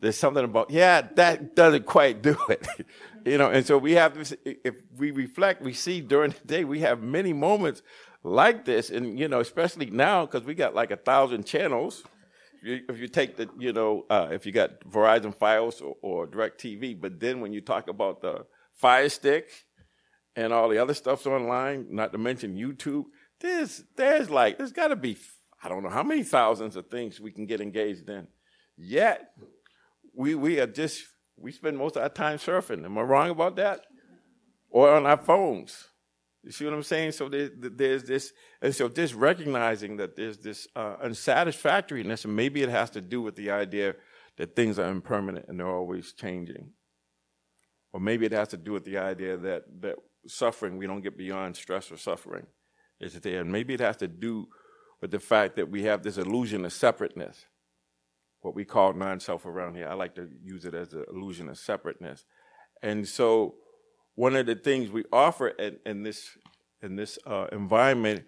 There's 0.00 0.18
something 0.18 0.42
about 0.42 0.72
yeah, 0.72 1.02
that 1.14 1.54
doesn't 1.54 1.86
quite 1.86 2.20
do 2.20 2.36
it, 2.48 2.66
you 3.24 3.38
know. 3.38 3.50
And 3.50 3.64
so 3.64 3.78
we 3.78 3.92
have 3.92 4.20
to, 4.20 4.36
if 4.44 4.74
we 4.96 5.12
reflect, 5.12 5.62
we 5.62 5.72
see 5.72 6.00
during 6.00 6.32
the 6.32 6.44
day 6.44 6.64
we 6.64 6.80
have 6.80 7.00
many 7.00 7.32
moments 7.32 7.80
like 8.24 8.64
this, 8.64 8.90
and 8.90 9.18
you 9.18 9.28
know, 9.28 9.40
especially 9.40 9.86
now 9.86 10.26
because 10.26 10.44
we 10.44 10.54
got 10.54 10.74
like 10.74 10.90
a 10.90 10.96
thousand 10.96 11.44
channels. 11.44 12.04
If 12.64 13.00
you, 13.00 13.08
take 13.08 13.36
the, 13.36 13.50
you 13.58 13.72
know, 13.72 14.06
uh, 14.08 14.28
if 14.30 14.46
you 14.46 14.52
got 14.52 14.78
Verizon 14.88 15.36
Fios 15.36 15.82
or, 15.82 15.96
or 16.00 16.28
DirecTV, 16.28 17.00
but 17.00 17.18
then 17.18 17.40
when 17.40 17.52
you 17.52 17.60
talk 17.60 17.88
about 17.88 18.20
the 18.20 18.46
Fire 18.72 19.08
Stick 19.08 19.50
and 20.36 20.52
all 20.52 20.68
the 20.68 20.78
other 20.78 20.94
stuff's 20.94 21.26
online, 21.26 21.86
not 21.90 22.12
to 22.12 22.18
mention 22.18 22.56
YouTube. 22.56 23.06
There's 23.40 23.82
there's 23.96 24.30
like 24.30 24.58
there's 24.58 24.70
got 24.70 24.88
to 24.88 24.96
be 24.96 25.16
I 25.62 25.68
don't 25.68 25.82
know 25.82 25.90
how 25.90 26.04
many 26.04 26.22
thousands 26.22 26.76
of 26.76 26.86
things 26.86 27.20
we 27.20 27.32
can 27.32 27.46
get 27.46 27.60
engaged 27.60 28.08
in. 28.08 28.28
Yet 28.76 29.32
we 30.14 30.36
we 30.36 30.60
are 30.60 30.66
just 30.66 31.04
we 31.36 31.52
spend 31.52 31.78
most 31.78 31.96
of 31.96 32.02
our 32.02 32.08
time 32.08 32.38
surfing. 32.38 32.84
Am 32.84 32.96
I 32.96 33.02
wrong 33.02 33.30
about 33.30 33.56
that? 33.56 33.80
Or 34.70 34.94
on 34.94 35.06
our 35.06 35.16
phones. 35.16 35.88
You 36.42 36.50
see 36.50 36.64
what 36.64 36.74
I'm 36.74 36.82
saying? 36.82 37.12
So 37.12 37.28
there's, 37.28 38.02
this, 38.02 38.32
and 38.60 38.74
so 38.74 38.88
just 38.88 39.14
recognizing 39.14 39.96
that 39.98 40.16
there's 40.16 40.38
this 40.38 40.66
uh, 40.74 40.96
unsatisfactoriness, 41.02 42.24
and 42.24 42.34
maybe 42.34 42.62
it 42.62 42.68
has 42.68 42.90
to 42.90 43.00
do 43.00 43.22
with 43.22 43.36
the 43.36 43.50
idea 43.50 43.94
that 44.38 44.56
things 44.56 44.78
are 44.78 44.90
impermanent 44.90 45.46
and 45.48 45.60
they're 45.60 45.68
always 45.68 46.12
changing. 46.12 46.70
Or 47.92 48.00
maybe 48.00 48.26
it 48.26 48.32
has 48.32 48.48
to 48.48 48.56
do 48.56 48.72
with 48.72 48.84
the 48.84 48.98
idea 48.98 49.36
that, 49.36 49.64
that 49.82 49.96
suffering, 50.26 50.78
we 50.78 50.86
don't 50.86 51.02
get 51.02 51.16
beyond 51.16 51.56
stress 51.56 51.92
or 51.92 51.96
suffering. 51.96 52.46
Is 53.00 53.14
there? 53.20 53.40
And 53.40 53.52
maybe 53.52 53.74
it 53.74 53.80
has 53.80 53.96
to 53.98 54.08
do 54.08 54.48
with 55.00 55.10
the 55.10 55.18
fact 55.18 55.56
that 55.56 55.68
we 55.68 55.82
have 55.82 56.02
this 56.02 56.16
illusion 56.16 56.64
of 56.64 56.72
separateness, 56.72 57.46
what 58.40 58.54
we 58.54 58.64
call 58.64 58.92
non 58.92 59.20
self 59.20 59.44
around 59.44 59.74
here. 59.74 59.88
I 59.88 59.94
like 59.94 60.14
to 60.14 60.28
use 60.42 60.64
it 60.64 60.74
as 60.74 60.92
an 60.92 61.04
illusion 61.12 61.48
of 61.48 61.58
separateness. 61.58 62.24
And 62.82 63.06
so, 63.06 63.56
one 64.14 64.36
of 64.36 64.46
the 64.46 64.54
things 64.54 64.90
we 64.90 65.04
offer 65.12 65.48
in, 65.48 65.78
in 65.86 66.02
this, 66.02 66.36
in 66.82 66.96
this 66.96 67.18
uh, 67.26 67.46
environment 67.52 68.24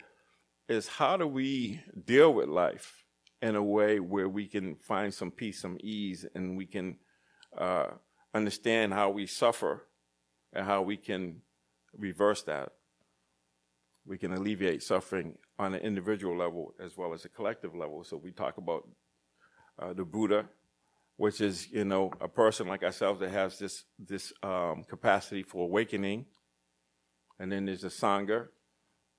is 0.69 0.89
how 0.89 1.17
do 1.17 1.27
we 1.27 1.81
deal 2.07 2.33
with 2.33 2.49
life 2.49 3.05
in 3.43 3.57
a 3.57 3.63
way 3.63 4.01
where 4.01 4.29
we 4.29 4.47
can 4.47 4.77
find 4.77 5.13
some 5.13 5.31
peace, 5.31 5.61
some 5.61 5.77
ease, 5.81 6.25
and 6.35 6.57
we 6.57 6.65
can 6.65 6.97
uh, 7.59 7.89
understand 8.33 8.95
how 8.95 9.11
we 9.11 9.27
suffer 9.27 9.87
and 10.55 10.65
how 10.65 10.81
we 10.81 10.97
can 10.97 11.43
reverse 11.97 12.43
that. 12.45 12.71
We 14.07 14.19
can 14.19 14.33
alleviate 14.33 14.83
suffering 14.83 15.37
on 15.59 15.75
an 15.75 15.81
individual 15.81 16.37
level 16.37 16.75
as 16.81 16.97
well 16.97 17.13
as 17.13 17.25
a 17.25 17.29
collective 17.29 17.75
level. 17.75 18.05
So 18.05 18.17
we 18.17 18.33
talk 18.33 18.57
about 18.57 18.89
uh, 19.79 19.93
the 19.93 20.05
Buddha, 20.05 20.47
which 21.17 21.41
is 21.41 21.71
you 21.71 21.85
know 21.85 22.11
a 22.21 22.29
person 22.29 22.67
like 22.67 22.83
ourselves 22.83 23.21
that 23.21 23.31
has 23.31 23.59
this 23.59 23.85
this 23.99 24.33
um, 24.43 24.85
capacity 24.89 25.43
for 25.43 25.65
awakening, 25.65 26.27
and 27.39 27.51
then 27.51 27.65
there's 27.67 27.83
the 27.83 27.89
sangha, 27.89 28.49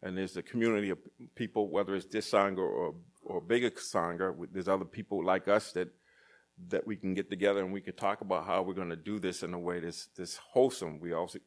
and 0.02 0.18
there's 0.18 0.34
the 0.34 0.44
community 0.44 0.90
of 0.90 0.98
people, 1.36 1.70
whether 1.70 1.96
it's 1.96 2.06
this 2.08 2.30
sangha 2.30 2.60
or 2.60 2.96
or 3.24 3.42
bigger 3.42 3.72
sangha. 3.72 4.34
There's 4.52 4.68
other 4.68 4.86
people 4.86 5.24
like 5.24 5.48
us 5.48 5.72
that 5.74 5.90
that 6.70 6.88
we 6.88 6.96
can 6.96 7.14
get 7.14 7.30
together 7.30 7.60
and 7.60 7.74
we 7.74 7.82
can 7.82 7.96
talk 7.96 8.22
about 8.22 8.46
how 8.46 8.62
we're 8.62 8.74
going 8.74 8.90
to 8.90 8.96
do 8.96 9.20
this 9.20 9.44
in 9.44 9.54
a 9.54 9.60
way 9.60 9.82
that's 9.82 10.08
this 10.16 10.38
wholesome. 10.38 11.02
We 11.02 11.12
also 11.12 11.40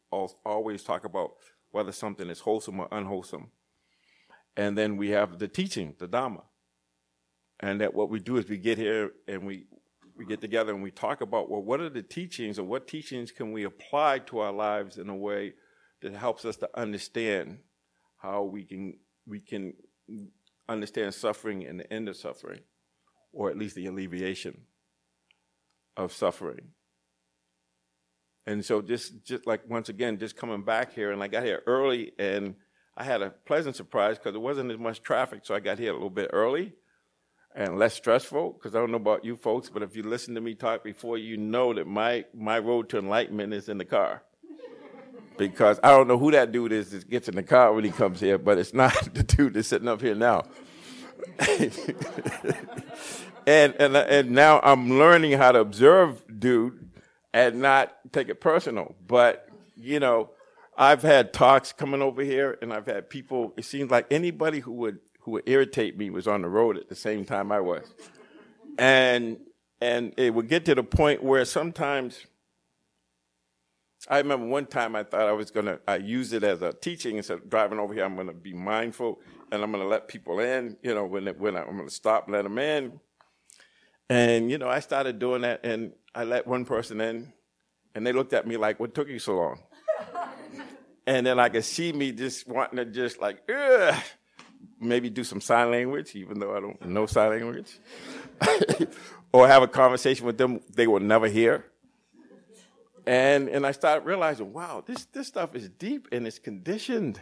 always 0.45 0.83
talk 0.83 1.07
about 1.07 1.31
whether 1.71 1.93
something 1.93 2.28
is 2.28 2.40
wholesome 2.40 2.81
or 2.81 2.88
unwholesome, 2.90 3.50
and 4.57 4.76
then 4.76 4.97
we 4.97 5.11
have 5.11 5.38
the 5.38 5.49
teaching, 5.49 5.95
the 5.99 6.09
Dhamma, 6.09 6.43
and 7.61 7.81
that 7.81 7.95
what 7.95 8.09
we 8.09 8.19
do 8.19 8.38
is 8.38 8.49
we 8.49 8.57
get 8.57 8.78
here 8.78 9.12
and 9.26 9.47
we 9.47 9.67
we 10.18 10.26
get 10.26 10.40
together 10.40 10.75
and 10.75 10.82
we 10.82 10.90
talk 10.90 11.20
about 11.20 11.48
well, 11.48 11.62
what 11.62 11.80
are 11.80 11.88
the 11.88 12.02
teachings 12.02 12.58
and 12.58 12.68
what 12.68 12.88
teachings 12.88 13.30
can 13.30 13.52
we 13.52 13.64
apply 13.64 14.18
to 14.18 14.40
our 14.40 14.52
lives 14.52 14.98
in 14.98 15.08
a 15.08 15.16
way 15.16 15.54
that 16.02 16.12
helps 16.12 16.44
us 16.44 16.56
to 16.56 16.68
understand 16.75 17.58
how 18.18 18.42
we 18.42 18.64
can 18.64 18.94
we 19.26 19.40
can 19.40 19.75
understand 20.68 21.14
suffering 21.14 21.64
and 21.64 21.78
the 21.78 21.92
end 21.92 22.08
of 22.08 22.16
suffering, 22.16 22.60
or 23.32 23.48
at 23.48 23.56
least 23.56 23.76
the 23.76 23.87
alleviation 23.87 24.62
of 25.96 26.12
suffering. 26.12 26.72
And 28.44 28.64
so 28.64 28.82
just 28.82 29.25
just 29.25 29.46
like 29.46 29.68
once 29.68 29.88
again, 29.88 30.18
just 30.18 30.37
coming 30.37 30.62
back 30.62 30.94
here, 30.94 31.12
and 31.12 31.22
I 31.22 31.28
got 31.28 31.44
here 31.44 31.62
early, 31.66 32.12
and 32.18 32.56
I 32.96 33.04
had 33.04 33.22
a 33.22 33.30
pleasant 33.30 33.76
surprise 33.76 34.18
because 34.18 34.32
there 34.32 34.40
wasn't 34.40 34.72
as 34.72 34.78
much 34.78 35.00
traffic, 35.00 35.40
so 35.44 35.54
I 35.54 35.60
got 35.60 35.78
here 35.78 35.90
a 35.90 35.94
little 35.94 36.10
bit 36.10 36.30
early 36.32 36.75
and 37.55 37.78
less 37.78 37.95
stressful. 37.95 38.52
Because 38.52 38.75
I 38.75 38.78
don't 38.78 38.90
know 38.90 38.97
about 38.97 39.25
you 39.25 39.37
folks, 39.37 39.69
but 39.69 39.83
if 39.83 39.97
you 39.97 40.02
listen 40.02 40.35
to 40.35 40.40
me 40.40 40.55
talk 40.55 40.85
before, 40.85 41.19
you 41.19 41.37
know 41.37 41.75
that 41.75 41.87
my 41.87 42.25
my 42.35 42.59
road 42.59 42.88
to 42.90 42.99
enlightenment 42.99 43.52
is 43.52 43.69
in 43.69 43.78
the 43.78 43.85
car. 43.85 44.23
because 45.37 45.78
I 45.83 45.90
don't 45.90 46.09
know 46.09 46.19
who 46.19 46.31
that 46.33 46.52
dude 46.52 46.73
is 46.73 46.90
that 46.90 47.09
gets 47.09 47.28
in 47.28 47.37
the 47.37 47.43
car 47.43 47.73
when 47.73 47.85
he 47.85 47.90
comes 47.90 48.21
here, 48.21 48.38
but 48.38 48.59
it's 48.59 48.75
not 48.83 48.95
the 49.14 49.23
dude 49.23 49.55
that's 49.55 49.69
sitting 49.69 49.88
up 49.88 50.00
here 50.00 50.14
now. 50.14 50.45
and, 53.47 53.75
and 53.78 53.97
and 53.97 54.31
now 54.31 54.61
I'm 54.62 54.99
learning 54.99 55.33
how 55.33 55.52
to 55.52 55.61
observe 55.61 56.23
dude 56.38 56.90
and 57.33 57.61
not 57.61 57.97
take 58.12 58.28
it 58.28 58.40
personal. 58.40 58.95
But 59.07 59.49
you 59.76 60.00
know, 60.00 60.31
I've 60.76 61.02
had 61.02 61.33
talks 61.33 61.73
coming 61.73 62.02
over 62.02 62.23
here, 62.23 62.59
and 62.62 62.73
I've 62.73 62.87
had 62.87 63.11
people. 63.11 63.52
It 63.57 63.64
seems 63.64 63.90
like 63.90 64.07
anybody 64.11 64.61
who 64.61 64.73
would 64.73 64.99
who 65.28 65.32
would 65.32 65.47
irritate 65.47 65.99
me 65.99 66.08
was 66.08 66.26
on 66.26 66.40
the 66.40 66.49
road 66.49 66.78
at 66.78 66.88
the 66.88 66.94
same 66.94 67.23
time 67.23 67.52
I 67.52 67.61
was, 67.61 67.85
and 68.78 69.37
and 69.78 70.14
it 70.16 70.32
would 70.32 70.49
get 70.49 70.64
to 70.64 70.75
the 70.75 70.82
point 70.82 71.23
where 71.23 71.44
sometimes. 71.44 72.26
I 74.08 74.18
remember 74.18 74.47
one 74.47 74.64
time 74.64 74.97
I 74.97 75.02
thought 75.02 75.28
I 75.28 75.32
was 75.32 75.50
gonna 75.50 75.80
I 75.87 75.97
use 75.97 76.32
it 76.32 76.42
as 76.42 76.62
a 76.62 76.73
teaching 76.73 77.18
instead 77.18 77.38
of 77.38 77.50
driving 77.50 77.78
over 77.78 77.92
here. 77.92 78.04
I'm 78.04 78.16
gonna 78.16 78.32
be 78.32 78.54
mindful 78.54 79.18
and 79.52 79.62
I'm 79.62 79.70
gonna 79.70 79.87
let 79.87 80.08
people 80.08 80.40
in. 80.40 80.78
You 80.82 80.94
know, 80.94 81.04
when 81.04 81.26
when 81.26 81.56
I'm 81.56 81.76
gonna 81.76 81.90
stop, 81.90 82.26
let 82.30 82.44
them 82.44 82.58
in. 82.58 83.00
And, 84.08 84.50
you 84.50 84.56
know, 84.56 84.68
I 84.68 84.80
started 84.80 85.18
doing 85.18 85.42
that 85.42 85.66
and 85.66 85.92
I 86.14 86.25
let 86.25 86.47
one 86.47 86.64
person 86.64 87.02
in 87.02 87.35
and 87.94 88.06
they 88.06 88.12
looked 88.12 88.32
at 88.32 88.47
me 88.47 88.56
like, 88.56 88.80
what 88.80 88.94
took 88.94 89.08
you 89.08 89.18
so 89.18 89.37
long? 89.37 89.58
and 91.06 91.26
then 91.26 91.38
I 91.38 91.50
could 91.50 91.64
see 91.64 91.92
me 91.92 92.12
just 92.12 92.49
wanting 92.49 92.76
to 92.76 92.87
just 92.87 93.20
like, 93.20 93.42
Ugh, 93.54 93.94
maybe 94.80 95.11
do 95.11 95.25
some 95.25 95.40
sign 95.40 95.70
language, 95.70 96.14
even 96.14 96.38
though 96.38 96.56
I 96.56 96.61
don't 96.61 96.88
know 96.88 97.06
sign 97.06 97.30
language, 97.30 97.78
or 99.32 99.47
have 99.47 99.62
a 99.62 99.68
conversation 99.68 100.26
with 100.26 100.38
them 100.38 100.61
they 100.75 100.87
will 100.87 101.00
never 101.00 101.28
hear. 101.28 101.66
And, 103.06 103.49
and 103.49 103.66
I 103.66 103.73
started 103.73 104.04
realizing, 104.04 104.52
wow, 104.52 104.82
this, 104.87 105.06
this 105.06 105.28
stuff 105.28 105.54
is 105.54 105.68
deep 105.68 106.08
and 106.12 106.26
it's 106.26 106.38
conditioned. 106.38 107.20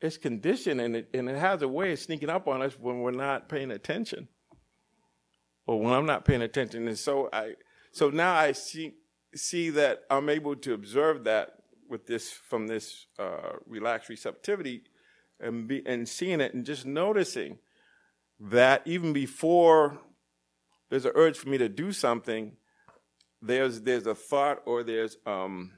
It's 0.00 0.18
conditioned 0.18 0.80
and 0.80 0.96
it, 0.96 1.08
and 1.14 1.28
it 1.28 1.38
has 1.38 1.62
a 1.62 1.68
way 1.68 1.92
of 1.92 1.98
sneaking 2.00 2.28
up 2.28 2.48
on 2.48 2.60
us 2.60 2.76
when 2.78 3.00
we're 3.00 3.12
not 3.12 3.48
paying 3.48 3.70
attention 3.70 4.28
or 5.66 5.80
when 5.80 5.92
I'm 5.92 6.06
not 6.06 6.24
paying 6.24 6.42
attention. 6.42 6.88
And 6.88 6.98
so 6.98 7.28
I, 7.32 7.54
so 7.92 8.10
now 8.10 8.34
I 8.34 8.52
see 8.52 8.94
see 9.34 9.70
that 9.70 10.02
I'm 10.10 10.28
able 10.28 10.56
to 10.56 10.72
observe 10.72 11.24
that 11.24 11.50
with 11.88 12.06
this 12.06 12.30
from 12.30 12.66
this 12.66 13.06
uh, 13.18 13.58
relaxed 13.66 14.08
receptivity, 14.08 14.82
and 15.40 15.68
be 15.68 15.82
and 15.86 16.08
seeing 16.08 16.40
it 16.40 16.54
and 16.54 16.64
just 16.64 16.86
noticing 16.86 17.58
that 18.38 18.82
even 18.84 19.12
before 19.12 19.98
there's 20.90 21.04
an 21.04 21.12
urge 21.14 21.36
for 21.38 21.48
me 21.48 21.58
to 21.58 21.68
do 21.68 21.92
something, 21.92 22.56
there's 23.42 23.82
there's 23.82 24.06
a 24.06 24.14
thought 24.14 24.62
or 24.66 24.82
there's 24.82 25.16
um 25.26 25.72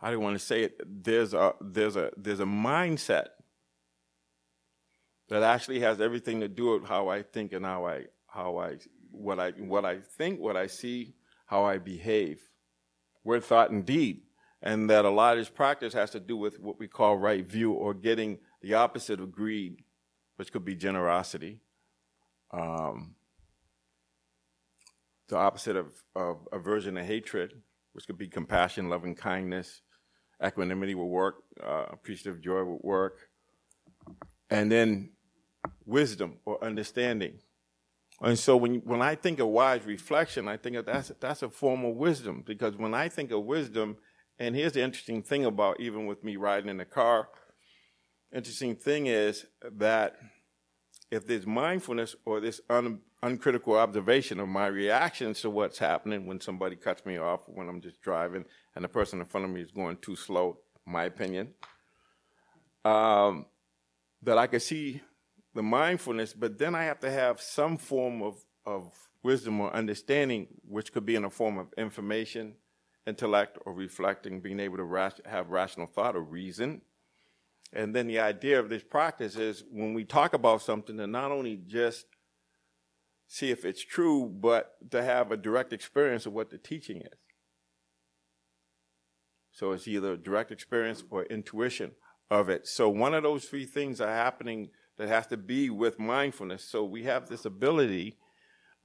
how 0.00 0.08
do 0.08 0.14
you 0.14 0.20
want 0.20 0.38
to 0.38 0.44
say 0.44 0.62
it? 0.62 0.80
There's 0.86 1.34
a 1.34 1.54
there's 1.60 1.96
a 1.96 2.10
there's 2.16 2.40
a 2.40 2.44
mindset 2.44 3.26
that 5.28 5.42
actually 5.42 5.80
has 5.80 6.00
everything 6.00 6.40
to 6.40 6.48
do 6.48 6.72
with 6.72 6.88
how 6.88 7.08
I 7.08 7.22
think 7.22 7.52
and 7.52 7.64
how 7.64 7.86
I 7.86 8.06
how 8.26 8.58
I 8.58 8.76
what 9.10 9.38
I 9.38 9.50
what 9.50 9.84
I 9.84 9.98
think, 9.98 10.40
what 10.40 10.56
I 10.56 10.66
see, 10.68 11.14
how 11.46 11.64
I 11.64 11.78
behave. 11.78 12.40
Word, 13.24 13.44
thought, 13.44 13.70
and 13.70 13.84
deed. 13.84 14.22
And 14.62 14.90
that 14.90 15.04
a 15.04 15.10
lot 15.10 15.32
of 15.32 15.38
this 15.38 15.48
practice 15.48 15.94
has 15.94 16.10
to 16.10 16.20
do 16.20 16.36
with 16.36 16.60
what 16.60 16.78
we 16.78 16.86
call 16.86 17.16
right 17.16 17.44
view 17.44 17.72
or 17.72 17.94
getting 17.94 18.38
the 18.60 18.74
opposite 18.74 19.20
of 19.20 19.32
greed, 19.32 19.82
which 20.36 20.52
could 20.52 20.64
be 20.64 20.74
generosity. 20.74 21.60
Um, 22.52 23.14
the 25.28 25.36
opposite 25.36 25.76
of, 25.76 25.92
of 26.14 26.46
aversion 26.52 26.96
and 26.96 27.06
hatred, 27.06 27.54
which 27.92 28.06
could 28.06 28.18
be 28.18 28.28
compassion, 28.28 28.90
loving 28.90 29.14
kindness, 29.14 29.80
equanimity 30.44 30.94
will 30.94 31.08
work, 31.08 31.36
uh, 31.62 31.86
appreciative 31.90 32.42
joy 32.42 32.62
will 32.64 32.80
work. 32.82 33.30
And 34.50 34.70
then 34.70 35.10
wisdom 35.86 36.38
or 36.44 36.62
understanding, 36.62 37.38
and 38.20 38.38
so 38.38 38.56
when, 38.56 38.76
when 38.84 39.00
I 39.00 39.14
think 39.14 39.38
of 39.38 39.48
wise 39.48 39.84
reflection, 39.86 40.46
I 40.46 40.56
think 40.58 40.76
of 40.76 40.84
that's, 40.84 41.10
that's 41.20 41.42
a 41.42 41.48
form 41.48 41.84
of 41.84 41.96
wisdom 41.96 42.42
because 42.46 42.76
when 42.76 42.92
I 42.92 43.08
think 43.08 43.30
of 43.30 43.44
wisdom, 43.44 43.96
and 44.40 44.56
here's 44.56 44.72
the 44.72 44.82
interesting 44.82 45.22
thing 45.22 45.44
about 45.44 45.78
even 45.80 46.06
with 46.06 46.24
me 46.24 46.36
riding 46.36 46.70
in 46.70 46.78
the 46.78 46.84
car, 46.86 47.28
interesting 48.34 48.74
thing 48.74 49.06
is 49.06 49.44
that 49.62 50.16
if 51.10 51.26
there's 51.26 51.46
mindfulness 51.46 52.16
or 52.24 52.40
this 52.40 52.58
un, 52.70 53.00
uncritical 53.22 53.76
observation 53.76 54.40
of 54.40 54.48
my 54.48 54.66
reactions 54.66 55.42
to 55.42 55.50
what's 55.50 55.78
happening 55.78 56.26
when 56.26 56.40
somebody 56.40 56.74
cuts 56.74 57.04
me 57.04 57.18
off, 57.18 57.42
when 57.48 57.68
I'm 57.68 57.82
just 57.82 58.00
driving 58.00 58.46
and 58.74 58.82
the 58.82 58.88
person 58.88 59.20
in 59.20 59.26
front 59.26 59.44
of 59.44 59.52
me 59.52 59.60
is 59.60 59.72
going 59.72 59.98
too 59.98 60.16
slow, 60.16 60.58
my 60.86 61.04
opinion, 61.04 61.52
um, 62.86 63.44
that 64.22 64.38
I 64.38 64.46
can 64.46 64.60
see 64.60 65.02
the 65.52 65.62
mindfulness, 65.62 66.32
but 66.32 66.58
then 66.58 66.74
I 66.74 66.84
have 66.84 67.00
to 67.00 67.10
have 67.10 67.42
some 67.42 67.76
form 67.76 68.22
of, 68.22 68.42
of 68.64 68.90
wisdom 69.22 69.60
or 69.60 69.70
understanding, 69.74 70.46
which 70.66 70.94
could 70.94 71.04
be 71.04 71.16
in 71.16 71.24
a 71.24 71.30
form 71.30 71.58
of 71.58 71.66
information, 71.76 72.54
intellect 73.10 73.58
or 73.66 73.74
reflecting, 73.74 74.40
being 74.40 74.60
able 74.60 74.78
to 74.78 74.84
ras- 74.84 75.20
have 75.26 75.50
rational 75.50 75.86
thought 75.86 76.16
or 76.16 76.22
reason. 76.22 76.80
And 77.72 77.94
then 77.94 78.06
the 78.06 78.18
idea 78.18 78.58
of 78.58 78.68
this 78.68 78.82
practice 78.82 79.36
is 79.36 79.64
when 79.70 79.94
we 79.94 80.04
talk 80.04 80.32
about 80.32 80.62
something 80.62 80.96
to 80.96 81.06
not 81.06 81.30
only 81.30 81.56
just 81.56 82.06
see 83.28 83.50
if 83.50 83.64
it's 83.64 83.84
true, 83.84 84.26
but 84.26 84.90
to 84.90 85.02
have 85.02 85.30
a 85.30 85.36
direct 85.36 85.72
experience 85.72 86.26
of 86.26 86.32
what 86.32 86.50
the 86.50 86.58
teaching 86.58 86.98
is. 86.98 87.18
So 89.52 89.72
it's 89.72 89.86
either 89.86 90.16
direct 90.16 90.50
experience 90.50 91.04
or 91.10 91.24
intuition 91.24 91.92
of 92.30 92.48
it. 92.48 92.66
So 92.66 92.88
one 92.88 93.14
of 93.14 93.22
those 93.22 93.44
three 93.44 93.66
things 93.66 94.00
are 94.00 94.14
happening 94.14 94.70
that 94.96 95.08
has 95.08 95.26
to 95.28 95.36
be 95.36 95.70
with 95.70 95.98
mindfulness. 95.98 96.64
So 96.64 96.84
we 96.84 97.04
have 97.04 97.28
this 97.28 97.44
ability, 97.44 98.18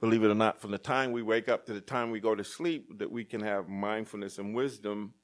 believe 0.00 0.22
it 0.22 0.30
or 0.30 0.34
not, 0.34 0.60
from 0.60 0.70
the 0.70 0.78
time 0.78 1.12
we 1.12 1.22
wake 1.22 1.48
up 1.48 1.66
to 1.66 1.72
the 1.72 1.80
time 1.80 2.10
we 2.10 2.20
go 2.20 2.34
to 2.34 2.44
sleep, 2.44 2.98
that 2.98 3.10
we 3.10 3.24
can 3.24 3.40
have 3.40 3.68
mindfulness 3.68 4.38
and 4.38 4.54
wisdom 4.54 5.14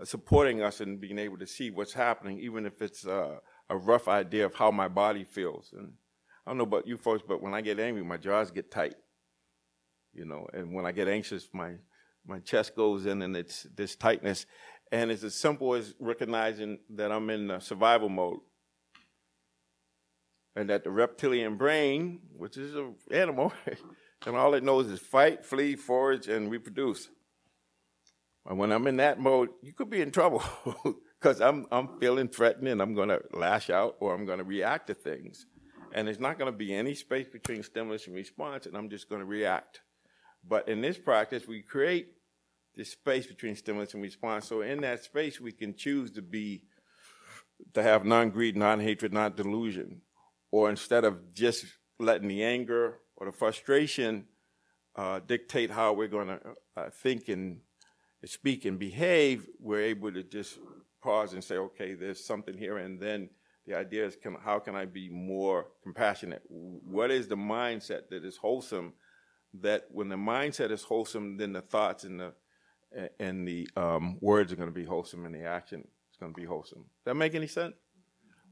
uh, 0.00 0.04
supporting 0.04 0.62
us 0.62 0.80
in 0.80 0.98
being 0.98 1.18
able 1.18 1.38
to 1.38 1.46
see 1.46 1.70
what's 1.70 1.92
happening, 1.92 2.38
even 2.38 2.66
if 2.66 2.80
it's 2.80 3.06
uh, 3.06 3.36
a 3.68 3.76
rough 3.76 4.08
idea 4.08 4.46
of 4.46 4.54
how 4.54 4.70
my 4.70 4.88
body 4.88 5.24
feels. 5.24 5.74
And 5.76 5.92
I 6.46 6.50
don't 6.50 6.58
know 6.58 6.64
about 6.64 6.86
you 6.86 6.96
folks, 6.96 7.22
but 7.26 7.42
when 7.42 7.54
I 7.54 7.60
get 7.60 7.80
angry, 7.80 8.04
my 8.04 8.16
jaws 8.16 8.50
get 8.50 8.70
tight. 8.70 8.94
You 10.14 10.24
know, 10.24 10.46
and 10.52 10.72
when 10.72 10.86
I 10.86 10.92
get 10.92 11.08
anxious, 11.08 11.48
my 11.52 11.74
my 12.26 12.38
chest 12.40 12.74
goes 12.76 13.06
in 13.06 13.22
and 13.22 13.36
it's 13.36 13.66
this 13.74 13.96
tightness. 13.96 14.46
And 14.90 15.10
it's 15.10 15.22
as 15.22 15.34
simple 15.34 15.74
as 15.74 15.94
recognizing 15.98 16.78
that 16.90 17.12
I'm 17.12 17.28
in 17.30 17.60
survival 17.60 18.08
mode. 18.08 18.40
And 20.56 20.70
that 20.70 20.84
the 20.84 20.90
reptilian 20.90 21.56
brain, 21.56 22.20
which 22.36 22.56
is 22.56 22.74
an 22.74 22.94
animal, 23.12 23.52
and 24.26 24.36
all 24.36 24.54
it 24.54 24.64
knows 24.64 24.86
is 24.86 24.98
fight, 24.98 25.44
flee, 25.44 25.76
forage, 25.76 26.26
and 26.28 26.50
reproduce. 26.50 27.08
And 28.46 28.58
when 28.58 28.72
I'm 28.72 28.86
in 28.86 28.96
that 28.96 29.20
mode, 29.20 29.50
you 29.62 29.72
could 29.72 29.90
be 29.90 30.00
in 30.00 30.10
trouble 30.10 30.42
because 31.20 31.40
I'm, 31.40 31.66
I'm 31.70 31.98
feeling 31.98 32.28
threatened 32.28 32.68
and 32.68 32.80
I'm 32.80 32.94
going 32.94 33.10
to 33.10 33.20
lash 33.32 33.68
out 33.68 33.96
or 34.00 34.14
I'm 34.14 34.24
going 34.24 34.38
to 34.38 34.44
react 34.44 34.86
to 34.86 34.94
things. 34.94 35.46
And 35.92 36.06
there's 36.06 36.20
not 36.20 36.38
going 36.38 36.50
to 36.50 36.56
be 36.56 36.74
any 36.74 36.94
space 36.94 37.28
between 37.28 37.62
stimulus 37.62 38.06
and 38.06 38.14
response, 38.14 38.66
and 38.66 38.76
I'm 38.76 38.90
just 38.90 39.08
going 39.08 39.20
to 39.20 39.26
react. 39.26 39.80
But 40.46 40.68
in 40.68 40.80
this 40.80 40.98
practice, 40.98 41.46
we 41.46 41.62
create 41.62 42.08
the 42.74 42.84
space 42.84 43.26
between 43.26 43.56
stimulus 43.56 43.94
and 43.94 44.02
response. 44.02 44.46
So 44.46 44.62
in 44.62 44.80
that 44.82 45.02
space, 45.02 45.40
we 45.40 45.52
can 45.52 45.74
choose 45.74 46.10
to 46.12 46.22
be, 46.22 46.64
to 47.74 47.82
have 47.82 48.04
non-greed, 48.04 48.56
non-hatred, 48.56 49.12
non-delusion. 49.12 50.02
Or 50.50 50.70
instead 50.70 51.04
of 51.04 51.34
just 51.34 51.66
letting 51.98 52.28
the 52.28 52.42
anger 52.42 52.98
or 53.16 53.26
the 53.26 53.32
frustration 53.32 54.26
uh, 54.96 55.20
dictate 55.26 55.70
how 55.70 55.92
we're 55.92 56.08
going 56.08 56.28
to 56.28 56.40
uh, 56.76 56.90
think 56.90 57.28
and 57.28 57.60
speak 58.24 58.64
and 58.64 58.78
behave, 58.78 59.46
we're 59.60 59.82
able 59.82 60.12
to 60.12 60.22
just 60.22 60.58
pause 61.02 61.32
and 61.34 61.42
say, 61.42 61.56
okay, 61.56 61.94
there's 61.94 62.24
something 62.24 62.56
here. 62.56 62.78
And 62.78 63.00
then 63.00 63.30
the 63.66 63.74
idea 63.76 64.06
is, 64.06 64.16
can, 64.16 64.36
how 64.42 64.58
can 64.58 64.74
I 64.74 64.86
be 64.86 65.08
more 65.08 65.66
compassionate? 65.82 66.42
What 66.48 67.10
is 67.10 67.28
the 67.28 67.36
mindset 67.36 68.08
that 68.10 68.24
is 68.24 68.36
wholesome? 68.36 68.94
That 69.60 69.86
when 69.90 70.08
the 70.08 70.16
mindset 70.16 70.70
is 70.70 70.82
wholesome, 70.82 71.36
then 71.36 71.52
the 71.52 71.62
thoughts 71.62 72.04
and 72.04 72.20
the 72.20 72.32
and 73.18 73.46
the 73.46 73.68
um, 73.76 74.18
words 74.20 74.52
are 74.52 74.56
going 74.56 74.68
to 74.68 74.74
be 74.74 74.84
wholesome 74.84 75.26
and 75.26 75.34
the 75.34 75.44
action 75.44 75.80
is 75.80 76.16
going 76.18 76.32
to 76.32 76.40
be 76.40 76.46
wholesome. 76.46 76.78
Does 76.78 77.04
that 77.04 77.14
make 77.14 77.34
any 77.34 77.46
sense? 77.46 77.74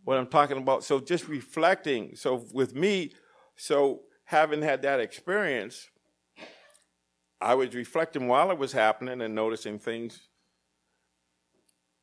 What 0.06 0.18
I'm 0.18 0.28
talking 0.28 0.58
about. 0.58 0.84
So 0.84 1.00
just 1.00 1.26
reflecting. 1.26 2.14
So 2.14 2.46
with 2.54 2.76
me, 2.76 3.10
so 3.56 4.02
having 4.22 4.62
had 4.62 4.82
that 4.82 5.00
experience, 5.00 5.88
I 7.40 7.54
was 7.54 7.74
reflecting 7.74 8.28
while 8.28 8.52
it 8.52 8.56
was 8.56 8.70
happening 8.70 9.20
and 9.20 9.34
noticing 9.34 9.80
things. 9.80 10.28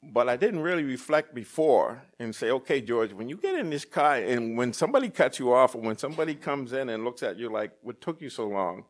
But 0.04 0.28
I 0.28 0.36
didn't 0.36 0.60
really 0.60 0.84
reflect 0.84 1.34
before 1.34 2.04
and 2.20 2.36
say, 2.36 2.52
okay, 2.52 2.82
George, 2.82 3.14
when 3.14 3.30
you 3.30 3.38
get 3.38 3.58
in 3.58 3.70
this 3.70 3.86
car 3.86 4.16
and 4.16 4.58
when 4.58 4.74
somebody 4.74 5.10
cuts 5.10 5.40
you 5.40 5.54
off 5.54 5.74
or 5.74 5.82
when 5.82 5.98
somebody 5.98 6.36
comes 6.36 6.74
in 6.74 6.90
and 6.90 7.06
looks 7.06 7.24
at 7.24 7.38
you 7.38 7.50
like, 7.50 7.72
what 7.84 8.02
took 8.02 8.20
you 8.20 8.30
so 8.30 8.50
long? 8.50 8.84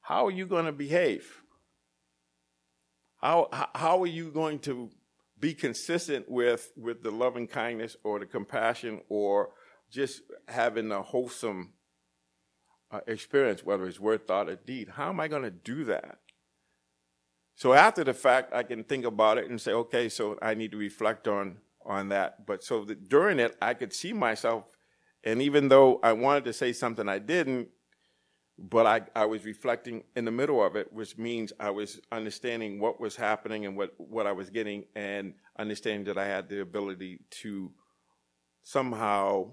How 0.00 0.24
are 0.28 0.30
you 0.30 0.46
going 0.46 0.64
to 0.64 0.72
behave? 0.72 1.42
How, 3.20 3.50
how 3.74 4.02
are 4.02 4.06
you 4.06 4.30
going 4.30 4.60
to 4.60 4.88
be 5.38 5.54
consistent 5.54 6.28
with, 6.28 6.72
with 6.76 7.02
the 7.02 7.10
loving 7.10 7.46
kindness 7.46 7.96
or 8.04 8.18
the 8.18 8.26
compassion 8.26 9.00
or 9.08 9.50
just 9.90 10.22
having 10.48 10.90
a 10.90 11.02
wholesome 11.02 11.72
uh, 12.90 13.00
experience, 13.06 13.64
whether 13.64 13.86
it's 13.86 14.00
word, 14.00 14.26
thought, 14.26 14.48
or 14.48 14.56
deed? 14.56 14.90
How 14.94 15.08
am 15.10 15.20
I 15.20 15.28
going 15.28 15.42
to 15.42 15.50
do 15.50 15.84
that? 15.84 16.18
So 17.54 17.72
after 17.72 18.04
the 18.04 18.14
fact, 18.14 18.52
I 18.54 18.62
can 18.62 18.84
think 18.84 19.04
about 19.04 19.38
it 19.38 19.48
and 19.48 19.60
say, 19.60 19.72
okay, 19.72 20.08
so 20.08 20.38
I 20.42 20.54
need 20.54 20.72
to 20.72 20.78
reflect 20.78 21.26
on 21.26 21.58
on 21.84 22.08
that. 22.08 22.46
But 22.46 22.62
so 22.62 22.84
that 22.84 23.08
during 23.08 23.38
it, 23.38 23.56
I 23.62 23.72
could 23.74 23.92
see 23.92 24.12
myself, 24.12 24.76
and 25.24 25.40
even 25.40 25.68
though 25.68 26.00
I 26.02 26.12
wanted 26.12 26.44
to 26.44 26.52
say 26.52 26.72
something 26.72 27.08
I 27.08 27.18
didn't, 27.18 27.68
but 28.58 28.86
I, 28.86 29.02
I 29.14 29.26
was 29.26 29.44
reflecting 29.44 30.04
in 30.14 30.24
the 30.24 30.30
middle 30.30 30.64
of 30.64 30.76
it, 30.76 30.92
which 30.92 31.18
means 31.18 31.52
I 31.60 31.70
was 31.70 32.00
understanding 32.10 32.80
what 32.80 33.00
was 33.00 33.14
happening 33.14 33.66
and 33.66 33.76
what, 33.76 33.92
what 33.98 34.26
I 34.26 34.32
was 34.32 34.48
getting, 34.48 34.84
and 34.94 35.34
understanding 35.58 36.04
that 36.04 36.18
I 36.18 36.26
had 36.26 36.48
the 36.48 36.60
ability 36.60 37.20
to 37.42 37.70
somehow 38.62 39.52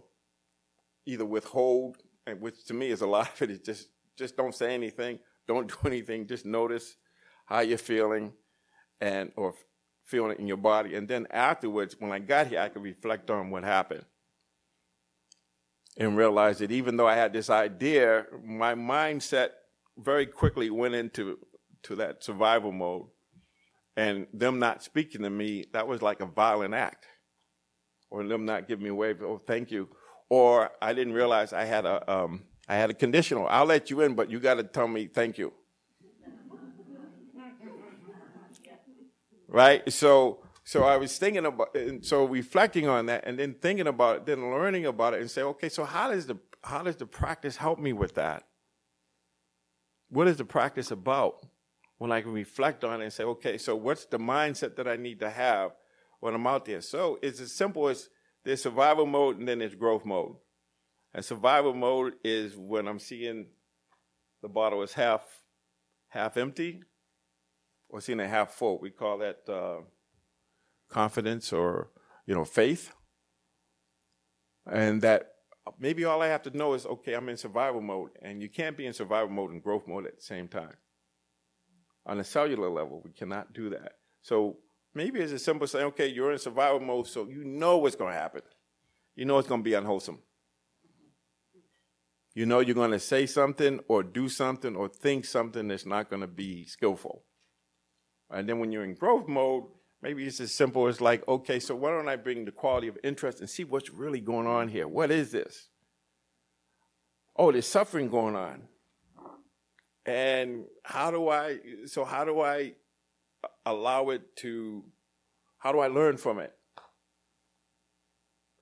either 1.06 1.26
withhold, 1.26 1.98
which 2.40 2.66
to 2.66 2.74
me 2.74 2.90
is 2.90 3.02
a 3.02 3.08
lot 3.16 3.30
of 3.34 3.42
it 3.42 3.52
is 3.52 3.60
just 3.60 3.90
just 4.16 4.38
don't 4.38 4.54
say 4.54 4.74
anything, 4.74 5.20
don't 5.48 5.68
do 5.68 5.76
anything, 5.86 6.28
just 6.28 6.46
notice 6.46 6.96
how 7.46 7.60
you're 7.60 7.78
feeling, 7.78 8.32
and 9.02 9.32
or 9.36 9.56
feeling 10.06 10.32
it 10.32 10.40
in 10.40 10.48
your 10.48 10.58
body, 10.58 10.96
and 10.96 11.08
then 11.08 11.28
afterwards, 11.32 11.96
when 12.00 12.12
I 12.12 12.20
got 12.20 12.48
here, 12.48 12.60
I 12.60 12.70
could 12.70 12.84
reflect 12.84 13.30
on 13.30 13.50
what 13.50 13.64
happened 13.64 14.06
and 15.98 16.18
realized 16.18 16.60
that 16.60 16.72
even 16.72 16.98
though 16.98 17.08
I 17.08 17.16
had 17.16 17.34
this 17.34 17.50
idea, 17.50 18.26
my 18.44 18.74
mindset 18.74 19.50
very 19.98 20.26
quickly 20.26 20.70
went 20.70 20.96
into 20.96 21.38
to 21.84 21.96
that 21.96 22.24
survival 22.24 22.72
mode. 22.72 23.08
And 23.96 24.26
them 24.34 24.58
not 24.58 24.82
speaking 24.82 25.22
to 25.22 25.30
me, 25.30 25.66
that 25.74 25.88
was 25.88 26.02
like 26.02 26.20
a 26.20 26.26
violent 26.26 26.74
act. 26.74 27.06
Or 28.10 28.24
them 28.24 28.46
not 28.46 28.68
giving 28.68 28.84
me 28.84 28.90
a 28.90 28.96
wave, 28.96 29.22
oh, 29.22 29.38
thank 29.38 29.70
you. 29.70 29.90
Or 30.30 30.72
I 30.82 30.94
didn't 30.94 31.14
realize 31.14 31.54
I 31.54 31.66
had 31.66 31.86
a, 31.86 32.12
um, 32.12 32.44
I 32.68 32.76
had 32.76 32.90
a 32.90 32.94
conditional. 32.94 33.48
I'll 33.48 33.66
let 33.66 33.92
you 33.92 34.02
in, 34.02 34.16
but 34.16 34.32
you 34.32 34.40
got 34.40 34.56
to 34.56 34.64
tell 34.64 34.88
me 34.88 35.08
thank 35.08 35.38
you. 35.38 35.54
right? 39.48 39.92
So 39.92 40.43
so 40.66 40.84
I 40.84 40.96
was 40.98 41.18
thinking 41.18 41.46
about, 41.46 41.76
and 41.76 42.06
so 42.06 42.26
reflecting 42.26 42.88
on 42.88 43.08
that, 43.08 43.26
and 43.28 43.38
then 43.38 43.56
thinking 43.56 43.88
about 43.88 44.18
it, 44.18 44.26
then 44.26 44.50
learning 44.52 44.86
about 44.86 45.14
it, 45.14 45.22
and 45.22 45.30
say, 45.30 45.42
okay, 45.42 45.70
so 45.70 45.84
how 45.84 46.10
does 46.10 46.26
the 46.28 46.38
how 46.64 46.82
does 46.82 46.96
the 46.96 47.06
practice 47.06 47.58
help 47.58 47.80
me 47.80 47.92
with 47.92 48.16
that? 48.16 48.48
What 50.10 50.30
is 50.30 50.38
the 50.38 50.46
practice 50.46 50.92
about? 50.92 51.46
When 51.98 52.12
I 52.12 52.22
can 52.22 52.32
reflect 52.32 52.84
on 52.84 53.02
it 53.02 53.06
and 53.06 53.14
say, 53.14 53.24
okay, 53.24 53.58
so 53.58 53.76
what's 53.76 54.06
the 54.06 54.18
mindset 54.18 54.76
that 54.78 54.88
I 54.88 54.96
need 54.96 55.20
to 55.20 55.30
have 55.30 55.72
when 56.20 56.34
I'm 56.34 56.48
out 56.48 56.66
there? 56.66 56.82
So 56.82 57.20
it's 57.22 57.40
as 57.40 57.54
simple 57.54 57.88
as 57.88 58.10
there's 58.44 58.62
survival 58.62 59.06
mode 59.06 59.40
and 59.40 59.48
then 59.48 59.60
there's 59.60 59.76
growth 59.76 60.06
mode. 60.06 60.36
And 61.14 61.24
survival 61.24 61.74
mode 61.74 62.16
is 62.24 62.56
when 62.58 62.88
I'm 62.88 63.00
seeing 63.00 63.48
the 64.42 64.50
bottle 64.50 64.82
is 64.82 64.94
half 64.94 65.24
half 66.10 66.36
empty 66.38 66.84
or 67.90 68.02
seeing 68.02 68.20
it 68.20 68.30
half 68.30 68.52
full. 68.52 68.80
We 68.80 68.90
call 68.90 69.20
that. 69.20 69.40
Uh, 69.48 69.84
confidence 70.94 71.52
or 71.52 71.90
you 72.28 72.36
know 72.36 72.46
faith. 72.46 72.92
And 74.72 75.02
that 75.02 75.32
maybe 75.80 76.06
all 76.06 76.22
i 76.22 76.28
have 76.28 76.44
to 76.44 76.58
know 76.58 76.74
is 76.74 76.86
okay 76.86 77.14
i'm 77.14 77.30
in 77.30 77.38
survival 77.38 77.82
mode. 77.82 78.12
And 78.22 78.42
you 78.42 78.50
can't 78.50 78.78
be 78.78 78.86
in 78.86 78.94
survival 78.94 79.30
mode 79.30 79.52
and 79.52 79.64
growth 79.64 79.88
mode 79.88 80.06
at 80.06 80.18
the 80.18 80.22
same 80.22 80.48
time. 80.48 80.76
On 82.06 82.20
a 82.20 82.24
cellular 82.24 82.70
level 82.70 83.02
we 83.04 83.12
cannot 83.12 83.54
do 83.54 83.70
that. 83.72 83.94
So 84.22 84.58
maybe 84.94 85.20
it's 85.20 85.34
as 85.34 85.44
simple 85.44 85.64
as 85.66 85.72
saying 85.72 85.88
okay 85.88 86.08
you're 86.08 86.32
in 86.32 86.38
survival 86.38 86.80
mode 86.80 87.08
so 87.08 87.28
you 87.28 87.44
know 87.44 87.78
what's 87.78 87.96
going 87.96 88.14
to 88.14 88.20
happen. 88.20 88.42
You 89.16 89.26
know 89.26 89.38
it's 89.40 89.48
going 89.48 89.62
to 89.62 89.70
be 89.70 89.74
unwholesome. 89.74 90.20
You 92.36 92.46
know 92.46 92.60
you're 92.60 92.76
going 92.76 92.92
to 92.92 93.00
say 93.00 93.26
something 93.26 93.80
or 93.88 94.02
do 94.04 94.28
something 94.28 94.76
or 94.76 94.88
think 94.90 95.26
something 95.26 95.68
that's 95.68 95.86
not 95.86 96.10
going 96.10 96.22
to 96.22 96.28
be 96.28 96.66
skillful. 96.66 97.24
And 98.30 98.50
then 98.50 98.60
when 98.60 98.72
you're 98.72 98.84
in 98.84 98.96
growth 98.96 99.28
mode 99.28 99.66
Maybe 100.04 100.26
it's 100.26 100.42
as 100.42 100.52
simple 100.52 100.88
as 100.88 101.00
like, 101.00 101.26
okay, 101.30 101.62
so 101.62 101.76
why 101.76 101.92
don't 101.92 102.10
I 102.10 102.18
bring 102.18 102.44
the 102.44 102.52
quality 102.52 102.90
of 102.90 102.98
interest 103.06 103.40
and 103.40 103.50
see 103.50 103.64
what's 103.64 103.90
really 103.90 104.20
going 104.20 104.48
on 104.48 104.68
here? 104.68 104.86
What 104.86 105.12
is 105.12 105.32
this? 105.32 105.70
Oh, 107.38 107.54
there's 107.54 107.66
suffering 107.66 108.10
going 108.10 108.36
on. 108.36 108.64
And 110.06 110.66
how 110.84 111.10
do 111.10 111.30
I, 111.30 111.60
so 111.86 112.04
how 112.04 112.26
do 112.26 112.42
I 112.42 112.74
allow 113.66 114.10
it 114.10 114.36
to, 114.38 114.84
how 115.58 115.72
do 115.72 115.80
I 115.80 115.88
learn 115.88 116.18
from 116.18 116.40
it? 116.40 116.52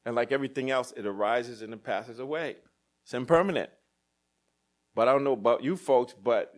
And 0.05 0.13
like 0.13 0.31
everything 0.31 0.69
else, 0.69 0.93
it 0.95 1.07
arises 1.07 1.63
and 1.63 1.73
it 1.73 1.83
passes 1.83 2.19
away. 2.19 2.57
It's 3.03 3.15
impermanent. 3.15 3.71
But 4.93 5.07
I 5.07 5.13
don't 5.13 5.23
know 5.23 5.33
about 5.33 5.63
you 5.63 5.75
folks, 5.75 6.13
but 6.13 6.53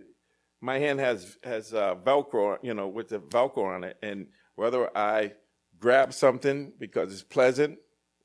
my 0.59 0.79
hand 0.79 0.99
has 0.99 1.37
has 1.43 1.73
uh, 1.73 1.95
Velcro, 1.95 2.57
you 2.61 2.73
know, 2.73 2.87
with 2.87 3.09
the 3.09 3.19
Velcro 3.19 3.75
on 3.75 3.83
it, 3.83 3.97
and 4.01 4.27
whether 4.55 4.95
I 4.95 5.33
grab 5.79 6.13
something 6.13 6.73
because 6.79 7.11
it's 7.11 7.23
pleasant, 7.23 7.77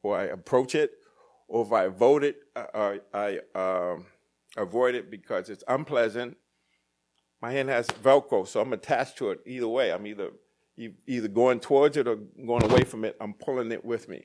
or 0.03 0.17
I 0.17 0.25
approach 0.25 0.75
it, 0.75 0.93
or 1.49 1.65
if 1.65 1.73
I 1.73 1.85
avoid 1.85 2.25
it, 2.25 2.37
uh, 2.55 2.67
or 2.75 2.99
I 3.13 3.41
um, 3.55 4.07
avoid 4.57 4.95
it 4.95 5.11
because 5.11 5.49
it's 5.49 5.65
unpleasant, 5.67 6.37
my 7.41 7.53
hand 7.53 7.69
has 7.69 7.87
Velcro, 7.89 8.47
so 8.47 8.61
I'm 8.61 8.73
attached 8.73 9.17
to 9.19 9.31
it 9.31 9.41
either 9.47 9.69
way. 9.69 9.93
I'm 9.93 10.07
either 10.07 10.31
either 11.07 11.29
going 11.29 11.59
towards 11.59 11.97
it 11.97 12.07
or 12.07 12.17
going 12.17 12.63
away 12.63 12.85
from 12.85 13.05
it. 13.05 13.17
I'm 13.21 13.35
pulling 13.35 13.73
it 13.73 13.85
with 13.85 14.09
me, 14.09 14.25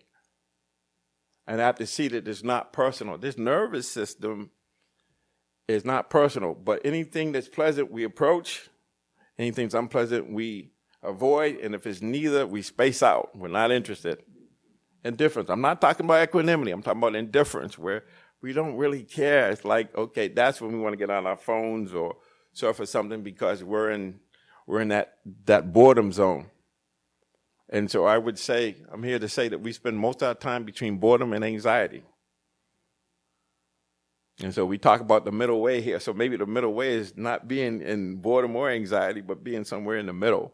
and 1.48 1.62
I 1.62 1.66
have 1.66 1.78
to 1.78 1.88
see 1.88 2.08
that 2.10 2.28
it's 2.28 2.44
not 2.44 2.74
personal. 2.74 3.18
This 3.18 3.38
nervous 3.38 3.90
system 3.90 4.52
is 5.68 5.86
not 5.86 6.10
personal, 6.10 6.54
but 6.54 6.82
anything 6.86 7.32
that's 7.32 7.48
pleasant, 7.48 7.92
we 7.92 8.04
approach. 8.04 8.70
Anything 9.40 9.66
that's 9.66 9.74
unpleasant, 9.74 10.32
we 10.32 10.73
avoid. 11.04 11.58
And 11.58 11.76
if 11.76 11.86
it's 11.86 12.02
neither, 12.02 12.46
we 12.48 12.62
space 12.62 13.04
out. 13.04 13.36
We're 13.36 13.48
not 13.48 13.72
interested. 13.72 14.24
Indifference. 15.04 15.50
I'm 15.50 15.62
not 15.62 15.82
talking 15.82 16.06
about 16.06 16.24
equanimity. 16.24 16.72
I'm 16.72 16.82
talking 16.82 17.02
about 17.02 17.16
indifference, 17.16 17.78
where 17.78 18.04
we 18.42 18.54
don't 18.54 18.76
really 18.76 19.04
care. 19.04 19.50
It's 19.52 19.66
like, 19.66 19.96
okay, 19.96 20.28
that's 20.28 20.62
when 20.62 20.72
we 20.72 20.80
want 20.80 20.94
to 20.94 20.98
get 20.98 21.10
on 21.10 21.26
our 21.26 21.38
phones 21.38 21.94
or 21.94 22.16
surf 22.54 22.80
or 22.80 22.86
something 22.86 23.22
because 23.24 23.64
we're 23.64 23.92
in 23.92 24.20
we're 24.68 24.82
in 24.82 24.90
that 24.90 25.18
that 25.46 25.74
boredom 25.74 26.12
zone. 26.12 26.50
And 27.70 27.90
so 27.90 28.06
I 28.06 28.18
would 28.18 28.38
say, 28.38 28.76
I'm 28.92 29.02
here 29.02 29.18
to 29.18 29.28
say 29.28 29.48
that 29.48 29.62
we 29.62 29.74
spend 29.74 29.98
most 29.98 30.22
of 30.22 30.28
our 30.28 30.36
time 30.36 30.64
between 30.64 30.98
boredom 30.98 31.34
and 31.34 31.44
anxiety. 31.44 32.04
And 34.42 34.54
so 34.54 34.66
we 34.66 34.78
talk 34.78 35.02
about 35.02 35.26
the 35.26 35.32
middle 35.32 35.62
way 35.62 35.82
here. 35.82 36.00
So 36.00 36.14
maybe 36.14 36.38
the 36.38 36.46
middle 36.46 36.74
way 36.74 36.94
is 36.94 37.18
not 37.18 37.48
being 37.48 37.82
in 37.82 38.18
boredom 38.18 38.56
or 38.56 38.70
anxiety, 38.70 39.22
but 39.22 39.44
being 39.44 39.64
somewhere 39.64 39.98
in 39.98 40.06
the 40.06 40.14
middle 40.14 40.54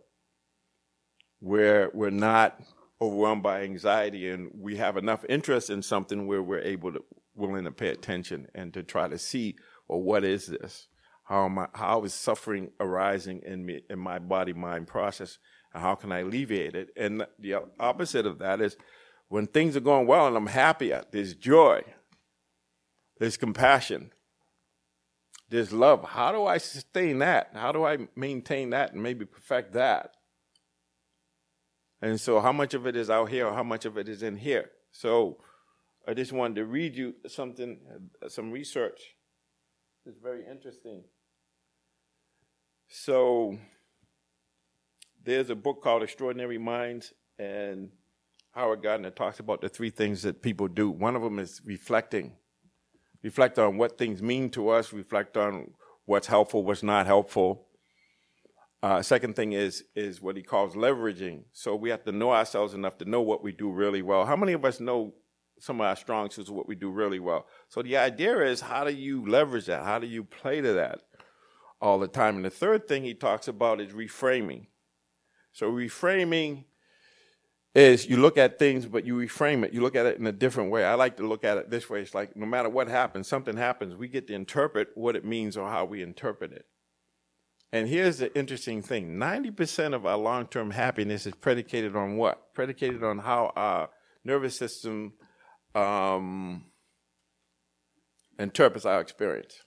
where 1.39 1.89
we're 1.93 2.10
not 2.10 2.60
overwhelmed 3.02 3.43
by 3.43 3.62
anxiety 3.62 4.30
and 4.30 4.52
we 4.54 4.75
have 4.75 4.97
enough 4.97 5.23
interest 5.30 5.69
in 5.69 5.82
something 5.82 6.28
where 6.28 6.43
we're 6.43 6.60
able 6.60 6.91
to 6.91 7.04
willing 7.36 7.63
to 7.63 7.71
pay 7.71 7.88
attention 7.88 8.47
and 8.54 8.73
to 8.73 8.84
try 8.84 9.08
to 9.08 9.17
see 9.17 9.56
well 9.88 10.02
what 10.02 10.25
is 10.25 10.47
this 10.47 10.88
how 11.23 11.45
am 11.45 11.60
I, 11.60 11.67
how 11.73 12.04
is 12.04 12.13
suffering 12.13 12.71
arising 12.82 13.41
in 13.45 13.65
me 13.65 13.82
in 13.89 13.99
my 13.99 14.19
body 14.19 14.52
mind 14.52 14.88
process 14.88 15.39
and 15.73 15.82
how 15.82 15.95
can 15.95 16.12
I 16.12 16.19
alleviate 16.19 16.75
it 16.75 16.89
and 16.97 17.25
the 17.39 17.56
opposite 17.80 18.25
of 18.25 18.39
that 18.39 18.60
is 18.60 18.75
when 19.30 19.47
things 19.47 19.78
are 19.78 19.82
going 19.82 20.08
well 20.08 20.28
and 20.28 20.36
I'm 20.36 20.47
happy 20.47 20.93
there's 21.12 21.34
joy 21.36 21.84
there's 23.19 23.38
compassion. 23.38 24.12
There's 25.49 25.73
love. 25.73 26.04
How 26.04 26.32
do 26.32 26.45
I 26.45 26.58
sustain 26.58 27.19
that? 27.19 27.52
How 27.54 27.71
do 27.71 27.84
I 27.84 28.08
maintain 28.15 28.69
that 28.71 28.93
and 28.93 29.04
maybe 29.04 29.25
perfect 29.25 29.73
that? 29.73 30.15
And 32.02 32.20
so, 32.20 32.40
how 32.40 32.52
much 32.52 32.74
of 32.74 32.88
it 32.88 32.96
is 32.96 33.10
out 33.10 33.30
here, 33.30 33.48
or 33.48 33.54
how 33.54 33.64
much 33.64 33.86
of 33.86 33.98
it 33.98 34.08
is 34.08 34.24
in 34.24 34.38
here? 34.38 34.72
So, 34.92 35.38
I 36.08 36.14
just 36.14 36.32
wanted 36.32 36.56
to 36.56 36.66
read 36.66 36.96
you 36.96 37.16
something, 37.28 37.80
uh, 38.24 38.30
some 38.30 38.52
research. 38.52 39.02
It's 40.06 40.18
very 40.18 40.46
interesting. 40.50 41.04
So, 42.88 43.58
there's 45.24 45.50
a 45.50 45.56
book 45.56 45.84
called 45.84 46.04
Extraordinary 46.04 46.58
Minds, 46.58 47.14
and 47.38 47.90
Howard 48.52 48.82
Gardner 48.82 49.12
talks 49.12 49.40
about 49.40 49.62
the 49.62 49.70
three 49.70 49.90
things 49.90 50.22
that 50.24 50.42
people 50.42 50.68
do. 50.68 50.90
One 50.90 51.16
of 51.16 51.22
them 51.22 51.38
is 51.38 51.62
reflecting 51.66 52.34
reflect 53.24 53.60
on 53.60 53.78
what 53.78 53.98
things 53.98 54.22
mean 54.22 54.50
to 54.52 54.70
us, 54.70 54.94
reflect 54.94 55.38
on 55.38 55.72
what's 56.06 56.28
helpful, 56.28 56.64
what's 56.64 56.84
not 56.84 57.06
helpful. 57.06 57.68
Uh, 58.82 59.02
second 59.02 59.36
thing 59.36 59.52
is 59.54 59.84
is 59.96 60.22
what 60.22 60.38
he 60.38 60.42
calls 60.42 60.76
leveraging. 60.76 61.44
So 61.52 61.76
we 61.76 61.89
have 61.89 62.04
to 62.06 62.12
know 62.12 62.32
ourselves 62.32 62.74
enough 62.74 62.98
to 63.00 63.06
know 63.06 63.22
what 63.22 63.44
we 63.44 63.52
do 63.52 63.72
really 63.72 64.02
well. 64.02 64.26
How 64.26 64.38
many 64.38 64.54
of 64.54 64.63
us 64.63 64.80
know 64.80 65.13
some 65.60 65.82
of 65.82 65.88
our 65.88 65.96
strong 65.98 66.30
suits, 66.30 66.50
what 66.50 66.68
we 66.68 66.76
do 66.76 66.89
really 66.89 67.20
well? 67.20 67.46
So 67.68 67.82
the 67.82 67.98
idea 67.98 68.39
is 68.42 68.62
how 68.62 68.86
do 68.86 68.94
you 68.94 69.28
leverage 69.28 69.65
that? 69.65 69.84
How 69.84 70.00
do 70.00 70.08
you 70.08 70.24
play 70.24 70.62
to 70.62 70.74
that 70.74 71.02
all 71.82 72.00
the 72.00 72.08
time? 72.08 72.38
And 72.38 72.46
the 72.46 72.50
third 72.50 72.88
thing 72.88 73.04
he 73.04 73.13
talks 73.13 73.50
about 73.50 73.82
is 73.82 73.92
reframing. 73.92 74.68
So 75.52 75.70
reframing 75.70 76.63
is 77.76 78.08
you 78.08 78.15
look 78.15 78.38
at 78.38 78.60
things, 78.60 78.86
but 78.86 79.06
you 79.06 79.15
reframe 79.15 79.65
it. 79.65 79.74
You 79.74 79.82
look 79.82 79.98
at 79.98 80.06
it 80.06 80.18
in 80.18 80.26
a 80.26 80.32
different 80.32 80.72
way. 80.72 80.86
I 80.86 80.94
like 80.94 81.18
to 81.18 81.28
look 81.28 81.44
at 81.44 81.58
it 81.58 81.70
this 81.70 81.89
way. 81.89 82.00
It's 82.00 82.15
like 82.15 82.38
no 82.38 82.46
matter 82.46 82.70
what 82.70 82.88
happens, 82.88 83.28
something 83.28 83.58
happens, 83.58 83.94
we 83.96 84.08
get 84.08 84.28
to 84.28 84.34
interpret 84.34 84.89
what 84.96 85.18
it 85.18 85.26
means 85.26 85.58
or 85.58 85.70
how 85.70 85.84
we 85.84 86.02
interpret 86.02 86.54
it. 86.54 86.65
And 87.71 87.88
here's 87.88 88.17
the 88.17 88.36
interesting 88.36 88.82
thing 88.82 89.17
90% 89.17 89.93
of 89.93 90.05
our 90.05 90.17
long 90.17 90.47
term 90.47 90.71
happiness 90.71 91.25
is 91.25 91.36
predicated 91.36 91.95
on 91.95 92.17
what? 92.17 92.53
Predicated 92.53 93.03
on 93.03 93.19
how 93.19 93.51
our 93.55 93.89
nervous 94.23 94.58
system 94.58 95.13
um, 95.75 96.65
interprets 98.39 98.86
our 98.86 99.01
experience. 99.01 99.62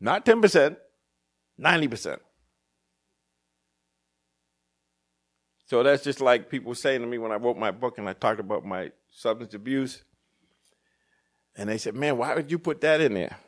Not 0.00 0.26
10%, 0.26 0.76
90%. 1.60 2.18
So 5.66 5.82
that's 5.82 6.04
just 6.04 6.20
like 6.20 6.50
people 6.50 6.74
saying 6.74 7.00
to 7.00 7.06
me 7.06 7.16
when 7.16 7.32
I 7.32 7.36
wrote 7.36 7.56
my 7.56 7.70
book 7.70 7.96
and 7.96 8.06
I 8.06 8.12
talked 8.12 8.40
about 8.40 8.64
my 8.64 8.90
substance 9.10 9.54
abuse. 9.54 10.02
And 11.56 11.68
they 11.70 11.78
said, 11.78 11.94
Man, 11.94 12.18
why 12.18 12.34
would 12.34 12.50
you 12.50 12.58
put 12.58 12.80
that 12.82 13.00
in 13.00 13.14
there? 13.14 13.38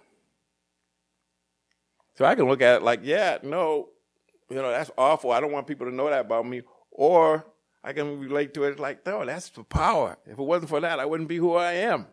So 2.16 2.24
I 2.24 2.34
can 2.34 2.46
look 2.46 2.62
at 2.62 2.76
it 2.76 2.82
like, 2.82 3.00
yeah, 3.02 3.38
no, 3.42 3.88
you 4.48 4.56
know, 4.56 4.70
that's 4.70 4.90
awful. 4.96 5.32
I 5.32 5.40
don't 5.40 5.52
want 5.52 5.66
people 5.66 5.86
to 5.86 5.94
know 5.94 6.08
that 6.08 6.20
about 6.20 6.46
me. 6.46 6.62
Or 6.90 7.44
I 7.82 7.92
can 7.92 8.20
relate 8.20 8.54
to 8.54 8.64
it 8.64 8.78
like, 8.78 9.04
no, 9.04 9.24
that's 9.24 9.50
the 9.50 9.64
power. 9.64 10.16
If 10.26 10.38
it 10.38 10.42
wasn't 10.42 10.70
for 10.70 10.80
that, 10.80 11.00
I 11.00 11.06
wouldn't 11.06 11.28
be 11.28 11.36
who 11.36 11.54
I 11.54 11.72
am. 11.72 12.06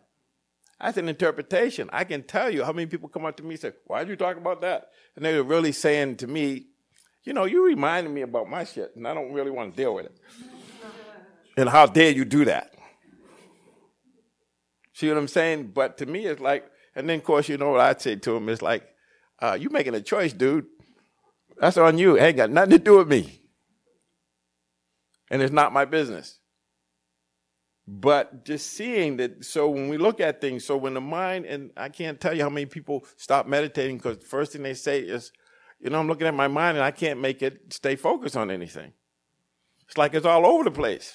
That's 0.80 0.98
an 0.98 1.08
interpretation. 1.08 1.88
I 1.92 2.02
can 2.02 2.24
tell 2.24 2.50
you 2.50 2.64
how 2.64 2.72
many 2.72 2.86
people 2.86 3.08
come 3.08 3.24
up 3.24 3.36
to 3.36 3.44
me 3.44 3.50
and 3.50 3.60
say, 3.60 3.72
Why'd 3.86 4.08
you 4.08 4.16
talk 4.16 4.36
about 4.36 4.60
that? 4.62 4.90
And 5.14 5.24
they're 5.24 5.44
really 5.44 5.70
saying 5.70 6.16
to 6.16 6.26
me, 6.26 6.66
you 7.22 7.32
know, 7.32 7.44
you 7.44 7.64
reminded 7.64 8.12
me 8.12 8.22
about 8.22 8.50
my 8.50 8.64
shit, 8.64 8.96
and 8.96 9.06
I 9.06 9.14
don't 9.14 9.32
really 9.32 9.52
want 9.52 9.72
to 9.72 9.76
deal 9.76 9.94
with 9.94 10.06
it. 10.06 10.18
and 11.56 11.68
how 11.68 11.86
dare 11.86 12.10
you 12.10 12.24
do 12.24 12.44
that? 12.46 12.74
See 14.92 15.08
what 15.08 15.16
I'm 15.16 15.28
saying? 15.28 15.68
But 15.68 15.98
to 15.98 16.06
me, 16.06 16.26
it's 16.26 16.40
like, 16.40 16.68
and 16.96 17.08
then 17.08 17.20
of 17.20 17.24
course, 17.24 17.48
you 17.48 17.56
know 17.58 17.70
what 17.70 17.80
I'd 17.80 18.00
say 18.00 18.16
to 18.16 18.32
them 18.32 18.48
It's 18.48 18.60
like, 18.60 18.91
uh, 19.42 19.58
you 19.60 19.68
making 19.70 19.94
a 19.94 20.00
choice, 20.00 20.32
dude. 20.32 20.66
That's 21.58 21.76
on 21.76 21.98
you. 21.98 22.16
It 22.16 22.22
ain't 22.22 22.36
got 22.36 22.50
nothing 22.50 22.70
to 22.70 22.78
do 22.78 22.98
with 22.98 23.08
me. 23.08 23.40
And 25.30 25.42
it's 25.42 25.52
not 25.52 25.72
my 25.72 25.84
business. 25.84 26.38
But 27.88 28.44
just 28.44 28.72
seeing 28.72 29.16
that, 29.16 29.44
so 29.44 29.68
when 29.68 29.88
we 29.88 29.98
look 29.98 30.20
at 30.20 30.40
things, 30.40 30.64
so 30.64 30.76
when 30.76 30.94
the 30.94 31.00
mind, 31.00 31.46
and 31.46 31.72
I 31.76 31.88
can't 31.88 32.20
tell 32.20 32.34
you 32.34 32.42
how 32.42 32.48
many 32.48 32.66
people 32.66 33.04
stop 33.16 33.46
meditating 33.46 33.96
because 33.96 34.18
the 34.18 34.26
first 34.26 34.52
thing 34.52 34.62
they 34.62 34.74
say 34.74 35.00
is, 35.00 35.32
you 35.80 35.90
know, 35.90 35.98
I'm 35.98 36.06
looking 36.06 36.28
at 36.28 36.34
my 36.34 36.46
mind 36.46 36.76
and 36.76 36.84
I 36.84 36.92
can't 36.92 37.20
make 37.20 37.42
it 37.42 37.72
stay 37.72 37.96
focused 37.96 38.36
on 38.36 38.50
anything. 38.50 38.92
It's 39.88 39.98
like 39.98 40.14
it's 40.14 40.26
all 40.26 40.46
over 40.46 40.62
the 40.62 40.70
place. 40.70 41.12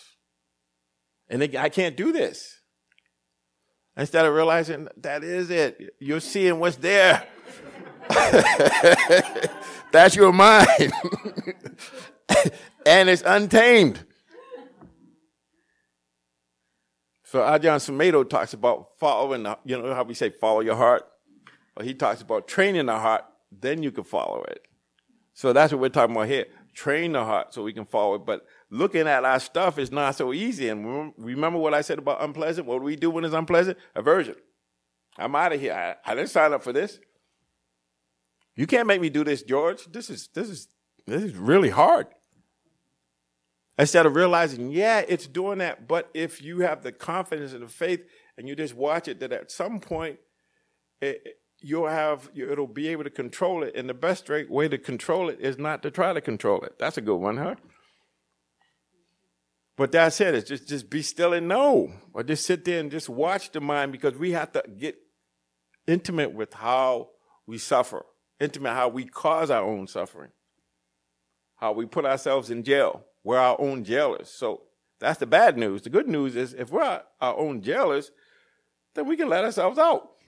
And 1.30 1.42
they, 1.42 1.58
I 1.58 1.70
can't 1.70 1.96
do 1.96 2.12
this. 2.12 2.60
Instead 3.96 4.26
of 4.26 4.34
realizing 4.34 4.90
that 4.98 5.24
is 5.24 5.50
it, 5.50 5.96
you're 6.00 6.20
seeing 6.20 6.60
what's 6.60 6.76
there. 6.76 7.26
That's 9.92 10.16
your 10.16 10.34
mind. 10.34 10.68
and 12.86 13.10
it's 13.10 13.24
untamed. 13.26 14.04
So 17.24 17.40
Ajahn 17.40 17.80
Sumedho 17.80 18.30
talks 18.30 18.54
about 18.54 18.98
following, 19.00 19.44
the, 19.44 19.58
you 19.66 19.82
know 19.82 19.94
how 19.94 20.04
we 20.04 20.14
say 20.14 20.30
follow 20.30 20.62
your 20.62 20.76
heart? 20.76 21.04
Well, 21.76 21.86
he 21.86 21.94
talks 21.94 22.22
about 22.22 22.48
training 22.48 22.86
the 22.86 22.98
heart 22.98 23.26
then 23.52 23.84
you 23.84 23.92
can 23.92 24.04
follow 24.04 24.44
it. 24.44 24.68
So 25.34 25.54
that's 25.54 25.72
what 25.72 25.82
we're 25.82 25.90
talking 25.90 26.16
about 26.16 26.28
here. 26.28 26.46
Train 26.74 27.14
the 27.14 27.24
heart 27.24 27.54
so 27.54 27.64
we 27.64 27.74
can 27.74 27.86
follow 27.86 28.16
it. 28.16 28.26
But 28.26 28.46
looking 28.70 29.08
at 29.08 29.26
our 29.26 29.40
stuff 29.40 29.80
is 29.80 29.92
not 29.92 30.16
so 30.16 30.34
easy. 30.34 30.70
And 30.70 31.14
remember 31.18 31.60
what 31.60 31.74
I 31.74 31.82
said 31.82 32.00
about 32.00 32.24
unpleasant? 32.24 32.68
What 32.68 32.80
do 32.80 32.84
we 32.84 32.96
do 32.96 33.10
when 33.10 33.24
it's 33.24 33.34
unpleasant? 33.34 33.78
Aversion. 33.96 34.36
I'm 35.18 35.36
out 35.36 35.54
of 35.54 35.60
here. 35.60 35.74
I, 35.74 36.12
I 36.12 36.16
didn't 36.16 36.30
sign 36.30 36.54
up 36.54 36.64
for 36.64 36.74
this. 36.74 37.00
You 38.58 38.66
can't 38.68 38.88
make 38.88 39.00
me 39.00 39.10
do 39.10 39.24
this, 39.24 39.44
George. 39.44 39.86
This 39.86 40.10
is 40.10 40.30
this 40.34 40.50
is 40.50 40.68
this 41.06 41.24
is 41.24 41.36
really 41.36 41.70
hard. 41.70 42.08
Instead 43.80 44.08
of 44.08 44.16
realizing, 44.16 44.72
yeah, 44.72 45.04
it's 45.08 45.28
doing 45.28 45.60
that, 45.60 45.88
but 45.88 46.10
if 46.16 46.42
you 46.42 46.62
have 46.62 46.82
the 46.82 46.92
confidence 46.92 47.54
and 47.54 47.62
the 47.62 47.68
faith 47.68 48.02
and 48.36 48.48
you 48.48 48.56
just 48.56 48.74
watch 48.74 49.08
it, 49.08 49.20
that 49.20 49.32
at 49.32 49.52
some 49.52 49.80
point 49.80 50.18
it, 51.00 51.22
you'll 51.60 51.88
have 51.88 52.30
it'll 52.36 52.66
be 52.66 52.88
able 52.88 53.04
to 53.04 53.12
control 53.12 53.62
it 53.64 53.76
and 53.76 53.88
the 53.88 53.94
best 53.94 54.30
way 54.30 54.68
to 54.68 54.78
control 54.78 55.30
it 55.30 55.40
is 55.40 55.58
not 55.58 55.82
to 55.84 55.92
try 55.92 56.14
to 56.14 56.22
control 56.22 56.62
it 56.62 56.78
that's 56.78 56.98
a 56.98 57.02
good 57.02 57.18
one 57.18 57.38
huh 57.38 57.56
but 59.76 59.92
that's 59.92 60.22
it 60.22 60.36
it's 60.36 60.48
just 60.48 60.68
just 60.68 60.90
be 60.90 61.02
still 61.02 61.34
and 61.34 61.48
know 61.48 61.92
or 62.14 62.22
just 62.22 62.46
sit 62.46 62.64
there 62.64 62.80
and 62.80 62.92
just 62.92 63.10
watch 63.10 63.52
the 63.52 63.60
mind 63.62 63.92
because 63.92 64.16
we 64.16 64.32
have 64.32 64.52
to 64.52 64.64
get 64.78 64.96
intimate 65.88 66.32
with 66.32 66.54
how 66.54 67.10
we 67.48 67.58
suffer 67.58 68.06
intimate 68.40 68.74
how 68.74 68.88
we 68.88 69.06
cause 69.06 69.50
our 69.50 69.64
own 69.64 69.88
suffering, 69.88 70.32
how 71.56 71.72
we 71.72 71.86
put 71.86 72.06
ourselves 72.06 72.50
in 72.50 72.64
jail. 72.64 73.04
We're 73.24 73.40
our 73.40 73.60
own 73.60 73.84
jailers. 73.84 74.30
So 74.30 74.62
that's 75.00 75.20
the 75.20 75.26
bad 75.26 75.58
news. 75.58 75.82
The 75.82 75.90
good 75.90 76.08
news 76.08 76.36
is 76.36 76.54
if 76.54 76.72
we're 76.72 77.02
our 77.22 77.38
own 77.38 77.62
jailers, 77.62 78.12
then 78.94 79.08
we 79.08 79.18
can 79.18 79.30
let 79.30 79.44
ourselves 79.44 79.78
out. 79.78 80.12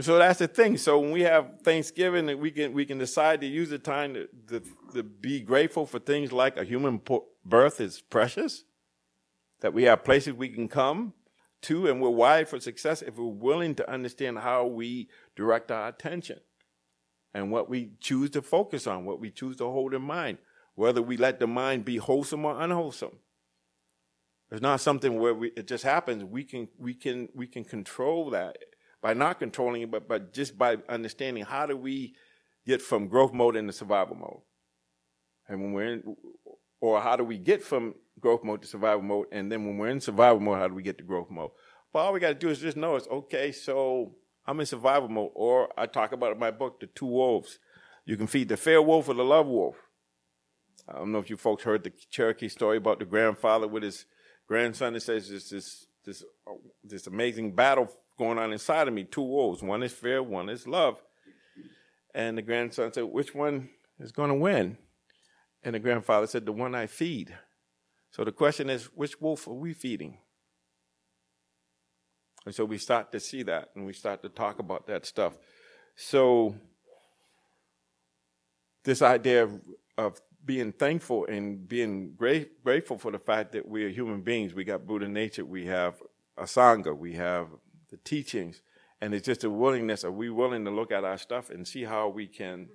So 0.00 0.16
that's 0.16 0.38
the 0.38 0.46
thing. 0.46 0.76
So 0.76 1.00
when 1.00 1.10
we 1.10 1.22
have 1.22 1.60
Thanksgiving, 1.64 2.38
we 2.38 2.52
can 2.52 2.72
we 2.72 2.84
can 2.84 2.98
decide 2.98 3.40
to 3.40 3.48
use 3.48 3.70
the 3.70 3.80
time 3.80 4.14
to, 4.14 4.28
to, 4.46 4.62
to 4.94 5.02
be 5.02 5.40
grateful 5.40 5.86
for 5.86 5.98
things 5.98 6.30
like 6.30 6.56
a 6.56 6.62
human 6.62 7.02
birth 7.44 7.80
is 7.80 8.00
precious, 8.00 8.62
that 9.58 9.74
we 9.74 9.82
have 9.84 10.04
places 10.04 10.34
we 10.34 10.50
can 10.50 10.68
come 10.68 11.14
to, 11.62 11.86
and 11.86 12.00
we're 12.00 12.10
wired 12.10 12.48
for 12.48 12.60
success 12.60 13.02
if 13.02 13.16
we're 13.16 13.26
willing 13.26 13.74
to 13.76 13.90
understand 13.90 14.38
how 14.38 14.66
we 14.66 15.08
direct 15.36 15.70
our 15.70 15.88
attention 15.88 16.40
and 17.34 17.50
what 17.50 17.68
we 17.68 17.92
choose 18.00 18.30
to 18.30 18.42
focus 18.42 18.86
on, 18.86 19.04
what 19.04 19.20
we 19.20 19.30
choose 19.30 19.56
to 19.56 19.64
hold 19.64 19.94
in 19.94 20.02
mind, 20.02 20.38
whether 20.74 21.02
we 21.02 21.16
let 21.16 21.40
the 21.40 21.46
mind 21.46 21.84
be 21.84 21.96
wholesome 21.96 22.44
or 22.44 22.60
unwholesome. 22.60 23.18
It's 24.50 24.62
not 24.62 24.80
something 24.80 25.18
where 25.18 25.34
we, 25.34 25.52
it 25.56 25.66
just 25.66 25.84
happens. 25.84 26.24
We 26.24 26.44
can 26.44 26.68
we 26.78 26.94
can 26.94 27.28
we 27.34 27.46
can 27.46 27.64
control 27.64 28.30
that 28.30 28.56
by 29.02 29.12
not 29.12 29.38
controlling 29.38 29.82
it, 29.82 29.90
but 29.90 30.08
but 30.08 30.32
just 30.32 30.56
by 30.56 30.78
understanding 30.88 31.44
how 31.44 31.66
do 31.66 31.76
we 31.76 32.14
get 32.66 32.80
from 32.80 33.08
growth 33.08 33.32
mode 33.32 33.56
into 33.56 33.72
survival 33.72 34.16
mode, 34.16 34.40
and 35.48 35.60
when 35.60 35.72
we're 35.72 35.92
in, 35.92 36.16
or 36.80 37.00
how 37.00 37.16
do 37.16 37.24
we 37.24 37.38
get 37.38 37.62
from 37.62 37.94
growth 38.20 38.44
mode 38.44 38.62
to 38.62 38.68
survival 38.68 39.02
mode, 39.02 39.26
and 39.32 39.50
then 39.50 39.64
when 39.64 39.78
we're 39.78 39.88
in 39.88 40.00
survival 40.00 40.40
mode, 40.40 40.58
how 40.58 40.68
do 40.68 40.74
we 40.74 40.82
get 40.82 40.98
to 40.98 41.04
growth 41.04 41.30
mode? 41.30 41.50
But 41.92 42.00
all 42.00 42.12
we 42.12 42.20
got 42.20 42.28
to 42.28 42.34
do 42.34 42.50
is 42.50 42.58
just 42.58 42.76
know 42.76 42.96
it's 42.96 43.08
okay. 43.08 43.52
So 43.52 44.14
I'm 44.46 44.60
in 44.60 44.66
survival 44.66 45.08
mode, 45.08 45.30
or 45.34 45.68
I 45.76 45.86
talk 45.86 46.12
about 46.12 46.32
in 46.32 46.38
my 46.38 46.50
book, 46.50 46.80
the 46.80 46.86
two 46.86 47.06
wolves. 47.06 47.58
You 48.04 48.16
can 48.16 48.26
feed 48.26 48.48
the 48.48 48.56
fair 48.56 48.80
wolf 48.80 49.08
or 49.08 49.14
the 49.14 49.24
love 49.24 49.46
wolf. 49.46 49.76
I 50.88 50.94
don't 50.94 51.12
know 51.12 51.18
if 51.18 51.28
you 51.28 51.36
folks 51.36 51.64
heard 51.64 51.84
the 51.84 51.92
Cherokee 52.10 52.48
story 52.48 52.78
about 52.78 52.98
the 52.98 53.04
grandfather 53.04 53.68
with 53.68 53.82
his 53.82 54.06
grandson. 54.46 54.96
It 54.96 55.00
says 55.00 55.28
this 55.28 55.50
this 55.50 55.86
this 56.04 56.24
this 56.82 57.06
amazing 57.06 57.54
battle 57.54 57.92
going 58.18 58.38
on 58.38 58.52
inside 58.52 58.88
of 58.88 58.94
me. 58.94 59.04
Two 59.04 59.22
wolves. 59.22 59.62
One 59.62 59.82
is 59.82 59.92
fear. 59.92 60.22
One 60.22 60.48
is 60.48 60.66
love. 60.66 61.02
And 62.14 62.38
the 62.38 62.42
grandson 62.42 62.92
said, 62.92 63.04
"Which 63.04 63.34
one 63.34 63.68
is 64.00 64.12
going 64.12 64.30
to 64.30 64.34
win?" 64.34 64.78
And 65.68 65.74
the 65.74 65.80
grandfather 65.80 66.26
said, 66.26 66.46
"The 66.46 66.52
one 66.52 66.74
I 66.74 66.86
feed." 66.86 67.36
So 68.10 68.24
the 68.24 68.32
question 68.32 68.70
is, 68.70 68.86
which 68.86 69.20
wolf 69.20 69.46
are 69.46 69.52
we 69.52 69.74
feeding? 69.74 70.16
And 72.46 72.54
so 72.54 72.64
we 72.64 72.78
start 72.78 73.12
to 73.12 73.20
see 73.20 73.42
that 73.42 73.68
and 73.74 73.84
we 73.84 73.92
start 73.92 74.22
to 74.22 74.30
talk 74.30 74.60
about 74.60 74.86
that 74.86 75.04
stuff. 75.04 75.36
So, 75.94 76.54
this 78.84 79.02
idea 79.02 79.44
of, 79.44 79.60
of 79.98 80.22
being 80.42 80.72
thankful 80.72 81.26
and 81.26 81.68
being 81.68 82.14
great, 82.14 82.64
grateful 82.64 82.96
for 82.96 83.12
the 83.12 83.18
fact 83.18 83.52
that 83.52 83.68
we 83.68 83.84
are 83.84 83.90
human 83.90 84.22
beings, 84.22 84.54
we 84.54 84.64
got 84.64 84.86
Buddha 84.86 85.06
nature, 85.06 85.44
we 85.44 85.66
have 85.66 86.02
a 86.38 86.44
sangha, 86.44 86.96
we 86.96 87.12
have 87.12 87.48
the 87.90 87.98
teachings, 87.98 88.62
and 89.02 89.12
it's 89.12 89.26
just 89.26 89.44
a 89.44 89.50
willingness. 89.50 90.02
Are 90.02 90.10
we 90.10 90.30
willing 90.30 90.64
to 90.64 90.70
look 90.70 90.92
at 90.92 91.04
our 91.04 91.18
stuff 91.18 91.50
and 91.50 91.68
see 91.68 91.84
how 91.84 92.08
we 92.08 92.26
can 92.26 92.70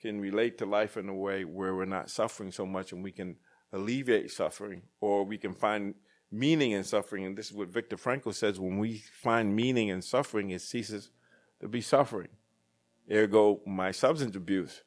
can 0.00 0.20
relate 0.20 0.58
to 0.58 0.66
life 0.66 0.96
in 0.96 1.08
a 1.08 1.14
way 1.14 1.44
where 1.44 1.74
we're 1.74 1.84
not 1.84 2.10
suffering 2.10 2.52
so 2.52 2.64
much 2.64 2.92
and 2.92 3.02
we 3.02 3.12
can 3.12 3.36
alleviate 3.72 4.30
suffering, 4.30 4.82
or 5.00 5.24
we 5.24 5.36
can 5.36 5.54
find 5.54 5.94
meaning 6.30 6.72
in 6.72 6.84
suffering. 6.84 7.24
And 7.26 7.36
this 7.36 7.50
is 7.50 7.52
what 7.52 7.68
Viktor 7.68 7.96
Frankl 7.96 8.34
says 8.34 8.58
when 8.58 8.78
we 8.78 8.98
find 9.22 9.54
meaning 9.54 9.88
in 9.88 10.02
suffering, 10.02 10.50
it 10.50 10.62
ceases 10.62 11.10
to 11.60 11.68
be 11.68 11.80
suffering. 11.80 12.28
Ergo, 13.10 13.60
my 13.66 13.90
substance 13.90 14.36
abuse. 14.36 14.82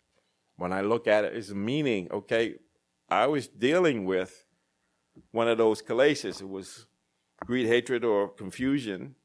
When 0.58 0.72
I 0.72 0.82
look 0.82 1.08
at 1.08 1.26
it, 1.26 1.36
it's 1.36 1.52
meaning. 1.52 2.08
Okay, 2.12 2.56
I 3.10 3.28
was 3.28 3.48
dealing 3.48 4.06
with 4.06 4.46
one 5.32 5.48
of 5.48 5.58
those 5.58 5.82
kilesas. 5.82 6.42
It 6.42 6.50
was 6.50 6.86
greed, 7.46 7.68
hatred, 7.68 8.04
or 8.04 8.30
confusion. 8.30 9.16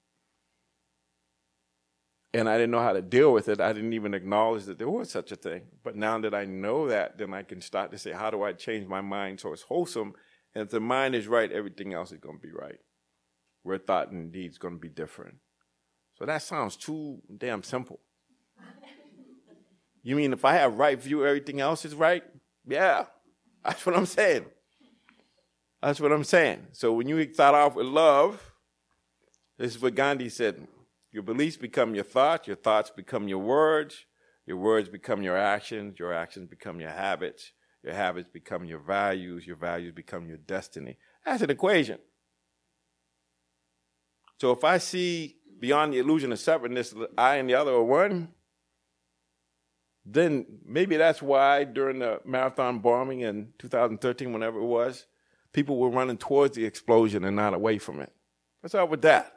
And 2.39 2.49
I 2.49 2.57
didn't 2.57 2.71
know 2.71 2.83
how 2.83 2.93
to 2.93 3.03
deal 3.03 3.33
with 3.33 3.49
it. 3.49 3.61
I 3.61 3.73
didn't 3.73 3.93
even 3.93 4.15
acknowledge 4.15 4.65
that 4.65 4.79
there 4.79 4.89
was 4.89 5.11
such 5.11 5.33
a 5.33 5.37
thing. 5.37 5.63
But 5.83 5.97
now 5.97 6.19
that 6.21 6.35
I 6.35 6.45
know 6.45 6.89
that, 6.89 7.19
then 7.19 7.33
I 7.33 7.43
can 7.43 7.61
start 7.61 7.91
to 7.93 7.99
say, 7.99 8.13
how 8.13 8.31
do 8.31 8.43
I 8.43 8.53
change 8.53 8.87
my 8.87 9.01
mind 9.01 9.41
so 9.41 9.53
it's 9.53 9.63
wholesome 9.63 10.15
and 10.57 10.65
if 10.65 10.71
the 10.71 10.81
mind 10.81 11.15
is 11.15 11.29
right, 11.29 11.53
everything 11.53 11.93
else 11.93 12.13
is 12.13 12.19
going 12.19 12.39
to 12.39 12.43
be 12.43 12.51
right. 12.51 12.79
Where 13.63 13.77
thought 13.77 14.11
and 14.11 14.33
deed 14.33 14.53
is 14.53 14.57
going 14.57 14.73
to 14.73 14.81
be 14.81 14.89
different. 14.89 15.35
So 16.15 16.25
that 16.25 16.41
sounds 16.41 16.77
too 16.77 17.21
damn 17.37 17.63
simple. 17.63 18.01
You 20.03 20.17
mean 20.17 20.33
if 20.33 20.47
I 20.47 20.55
have 20.55 20.79
right 20.79 20.99
view, 20.99 21.27
everything 21.27 21.61
else 21.61 21.85
is 21.85 21.95
right? 21.95 22.25
Yeah, 22.67 23.05
that's 23.63 23.85
what 23.85 23.95
I'm 23.95 24.07
saying. 24.07 24.47
That's 25.83 26.01
what 26.01 26.11
I'm 26.11 26.25
saying. 26.25 26.69
So 26.73 26.95
when 26.95 27.07
you 27.07 27.35
start 27.35 27.55
off 27.55 27.75
with 27.75 27.87
love, 27.87 28.55
this 29.59 29.77
is 29.77 29.83
what 29.83 29.95
Gandhi 29.95 30.31
said. 30.31 30.67
Your 31.17 31.23
beliefs 31.23 31.57
become 31.57 31.95
your 31.95 32.05
thoughts, 32.05 32.47
your 32.47 32.57
thoughts 32.57 32.91
become 32.91 33.27
your 33.27 33.39
words, 33.39 34.05
your 34.45 34.59
words 34.59 34.91
become 34.91 35.23
your 35.23 35.35
actions, 35.35 35.99
your 35.99 36.13
actions 36.13 36.47
become 36.47 36.79
your 36.79 36.91
habits, 36.91 37.53
your 37.83 37.95
habits 37.95 38.29
become 38.31 38.67
your 38.67 38.81
values. 38.81 39.47
Your 39.47 39.57
values 39.57 39.95
become 39.95 40.29
your 40.29 40.37
destiny. 40.37 40.99
That's 41.25 41.41
an 41.41 41.49
equation. 41.49 42.01
So 44.39 44.51
if 44.51 44.63
I 44.63 44.77
see 44.77 45.37
beyond 45.59 45.95
the 45.95 46.01
illusion 46.01 46.33
of 46.33 46.39
separateness, 46.39 46.93
I 47.17 47.37
and 47.37 47.49
the 47.49 47.55
other 47.55 47.73
are 47.73 47.83
one, 47.83 48.35
then 50.05 50.45
maybe 50.67 50.99
that's 50.99 51.23
why 51.23 51.65
during 51.65 52.01
the 52.01 52.21
marathon 52.27 52.81
bombing 52.81 53.21
in 53.21 53.55
2013, 53.59 54.35
whenever 54.35 54.59
it 54.59 54.67
was, 54.67 55.07
people 55.55 55.79
were 55.79 55.89
running 55.89 56.19
towards 56.19 56.57
the 56.57 56.67
explosion 56.67 57.25
and 57.25 57.37
not 57.37 57.55
away 57.55 57.79
from 57.79 58.01
it. 58.01 58.13
What's 58.61 58.75
up 58.75 58.91
with 58.91 59.01
that? 59.01 59.36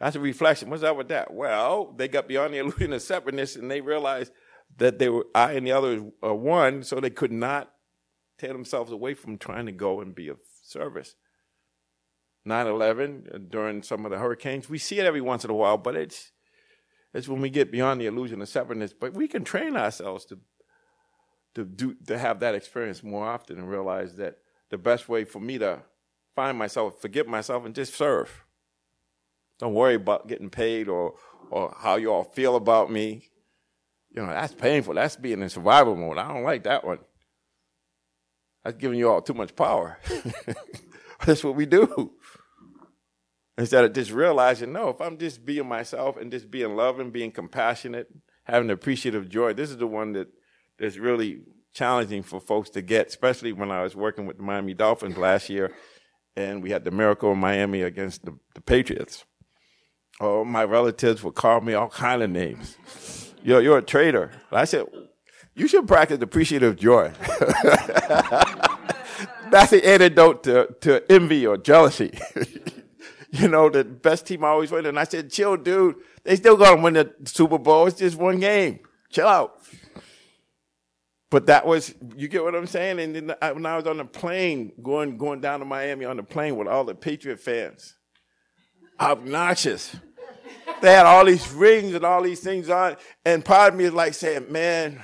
That's 0.00 0.16
a 0.16 0.20
reflection. 0.20 0.70
What's 0.70 0.82
up 0.82 0.96
with 0.96 1.08
that? 1.08 1.32
Well, 1.32 1.92
they 1.96 2.08
got 2.08 2.26
beyond 2.26 2.54
the 2.54 2.58
illusion 2.58 2.92
of 2.92 3.02
separateness 3.02 3.54
and 3.54 3.70
they 3.70 3.82
realized 3.82 4.32
that 4.78 4.98
they 4.98 5.08
were 5.08 5.26
I 5.34 5.52
and 5.52 5.66
the 5.66 5.72
other 5.72 6.10
are 6.22 6.34
one, 6.34 6.82
so 6.82 6.98
they 7.00 7.10
could 7.10 7.32
not 7.32 7.70
tear 8.38 8.52
themselves 8.52 8.90
away 8.90 9.14
from 9.14 9.36
trying 9.36 9.66
to 9.66 9.72
go 9.72 10.00
and 10.00 10.14
be 10.14 10.28
of 10.28 10.38
service. 10.62 11.16
9/11 12.48 13.34
uh, 13.34 13.38
during 13.50 13.82
some 13.82 14.06
of 14.06 14.10
the 14.10 14.18
hurricanes, 14.18 14.70
we 14.70 14.78
see 14.78 14.98
it 14.98 15.04
every 15.06 15.20
once 15.20 15.44
in 15.44 15.50
a 15.50 15.54
while, 15.54 15.76
but 15.76 15.96
it's 15.96 16.32
it's 17.12 17.28
when 17.28 17.40
we 17.40 17.50
get 17.50 17.72
beyond 17.72 18.00
the 18.00 18.06
illusion 18.06 18.40
of 18.40 18.48
separateness. 18.48 18.94
But 18.98 19.14
we 19.14 19.28
can 19.28 19.44
train 19.44 19.76
ourselves 19.76 20.24
to 20.26 20.38
to 21.54 21.64
do 21.64 21.94
to 22.06 22.16
have 22.16 22.40
that 22.40 22.54
experience 22.54 23.02
more 23.02 23.26
often 23.26 23.58
and 23.58 23.68
realize 23.68 24.16
that 24.16 24.38
the 24.70 24.78
best 24.78 25.08
way 25.08 25.24
for 25.24 25.40
me 25.40 25.58
to 25.58 25.82
find 26.34 26.56
myself, 26.56 27.02
forget 27.02 27.26
myself, 27.26 27.66
and 27.66 27.74
just 27.74 27.92
serve. 27.94 28.44
Don't 29.60 29.74
worry 29.74 29.94
about 29.94 30.26
getting 30.26 30.50
paid 30.50 30.88
or 30.88 31.14
or 31.50 31.74
how 31.78 31.96
you 31.96 32.12
all 32.12 32.24
feel 32.24 32.56
about 32.56 32.90
me. 32.90 33.28
You 34.10 34.22
know, 34.22 34.28
that's 34.28 34.54
painful. 34.54 34.94
That's 34.94 35.16
being 35.16 35.42
in 35.42 35.48
survival 35.48 35.96
mode. 35.96 36.18
I 36.18 36.28
don't 36.28 36.42
like 36.42 36.64
that 36.64 36.84
one. 36.84 36.98
That's 38.64 38.76
giving 38.76 38.98
you 38.98 39.08
all 39.08 39.22
too 39.22 39.34
much 39.34 39.54
power. 39.54 39.98
that's 41.24 41.44
what 41.44 41.56
we 41.56 41.66
do. 41.66 42.12
Instead 43.58 43.84
of 43.84 43.92
just 43.92 44.10
realizing, 44.10 44.72
no, 44.72 44.88
if 44.88 45.00
I'm 45.00 45.18
just 45.18 45.44
being 45.44 45.68
myself 45.68 46.16
and 46.16 46.30
just 46.30 46.50
being 46.50 46.76
loving, 46.76 47.10
being 47.10 47.30
compassionate, 47.30 48.08
having 48.44 48.70
appreciative 48.70 49.28
joy, 49.28 49.52
this 49.52 49.70
is 49.70 49.76
the 49.76 49.86
one 49.86 50.12
that 50.14 50.28
is 50.78 50.98
really 50.98 51.40
challenging 51.72 52.22
for 52.22 52.40
folks 52.40 52.70
to 52.70 52.82
get, 52.82 53.08
especially 53.08 53.52
when 53.52 53.70
I 53.70 53.82
was 53.82 53.94
working 53.94 54.26
with 54.26 54.38
the 54.38 54.42
Miami 54.42 54.74
Dolphins 54.74 55.16
last 55.16 55.48
year 55.50 55.72
and 56.36 56.62
we 56.62 56.70
had 56.70 56.84
the 56.84 56.90
miracle 56.90 57.32
in 57.32 57.38
Miami 57.38 57.82
against 57.82 58.24
the, 58.24 58.38
the 58.54 58.60
Patriots. 58.60 59.24
Oh, 60.20 60.44
my 60.44 60.64
relatives 60.64 61.24
would 61.24 61.34
call 61.34 61.60
me 61.62 61.72
all 61.74 61.88
kind 61.88 62.22
of 62.22 62.30
names 62.30 62.76
you're, 63.42 63.60
you're 63.60 63.78
a 63.78 63.82
traitor. 63.82 64.30
I 64.50 64.64
said, 64.64 64.86
you 65.54 65.68
should 65.68 65.86
practice 65.86 66.20
appreciative 66.20 66.76
joy. 66.76 67.12
That's 69.50 69.70
the 69.70 69.82
antidote 69.84 70.44
to, 70.44 70.74
to 70.82 71.10
envy 71.10 71.46
or 71.46 71.56
jealousy. 71.56 72.12
you 73.30 73.48
know, 73.48 73.68
the 73.68 73.84
best 73.84 74.26
team 74.26 74.44
always 74.44 74.70
wins. 74.70 74.86
And 74.86 74.98
I 74.98 75.04
said, 75.04 75.30
chill, 75.30 75.56
dude. 75.56 75.96
They 76.22 76.36
still 76.36 76.56
gonna 76.56 76.80
win 76.80 76.94
the 76.94 77.12
Super 77.24 77.58
Bowl. 77.58 77.86
It's 77.86 77.98
just 77.98 78.16
one 78.16 78.38
game. 78.38 78.80
Chill 79.10 79.26
out. 79.26 79.56
But 81.30 81.46
that 81.46 81.64
was, 81.66 81.94
you 82.16 82.28
get 82.28 82.42
what 82.42 82.54
I'm 82.54 82.66
saying? 82.66 83.00
And 83.00 83.14
then 83.14 83.34
I, 83.40 83.52
when 83.52 83.64
I 83.64 83.76
was 83.76 83.86
on 83.86 83.98
the 83.98 84.04
plane, 84.04 84.72
going, 84.82 85.16
going 85.16 85.40
down 85.40 85.60
to 85.60 85.64
Miami 85.64 86.04
on 86.04 86.16
the 86.16 86.24
plane 86.24 86.56
with 86.56 86.68
all 86.68 86.84
the 86.84 86.94
Patriot 86.94 87.38
fans, 87.40 87.94
obnoxious 88.98 89.96
they 90.80 90.92
had 90.92 91.06
all 91.06 91.24
these 91.24 91.50
rings 91.52 91.94
and 91.94 92.04
all 92.04 92.22
these 92.22 92.40
things 92.40 92.70
on. 92.70 92.96
And 93.24 93.44
part 93.44 93.72
of 93.72 93.78
me 93.78 93.84
is 93.84 93.92
like 93.92 94.14
saying, 94.14 94.50
man, 94.50 95.00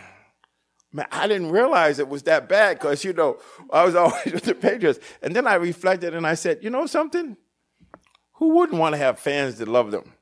man, 0.92 1.06
I 1.12 1.28
didn't 1.28 1.50
realize 1.50 1.98
it 1.98 2.08
was 2.08 2.22
that 2.24 2.48
bad 2.48 2.78
because, 2.78 3.04
you 3.04 3.12
know, 3.12 3.38
I 3.70 3.84
was 3.84 3.94
always 3.96 4.32
with 4.32 4.44
the 4.44 4.54
Patriots. 4.54 4.98
And 5.22 5.34
then 5.34 5.46
I 5.46 5.54
reflected 5.54 6.14
and 6.14 6.26
I 6.26 6.34
said, 6.34 6.58
you 6.62 6.70
know 6.70 6.86
something? 6.86 7.36
Who 8.34 8.50
wouldn't 8.50 8.78
want 8.78 8.94
to 8.94 8.98
have 8.98 9.18
fans 9.18 9.58
that 9.58 9.68
love 9.68 9.90
them? 9.90 10.12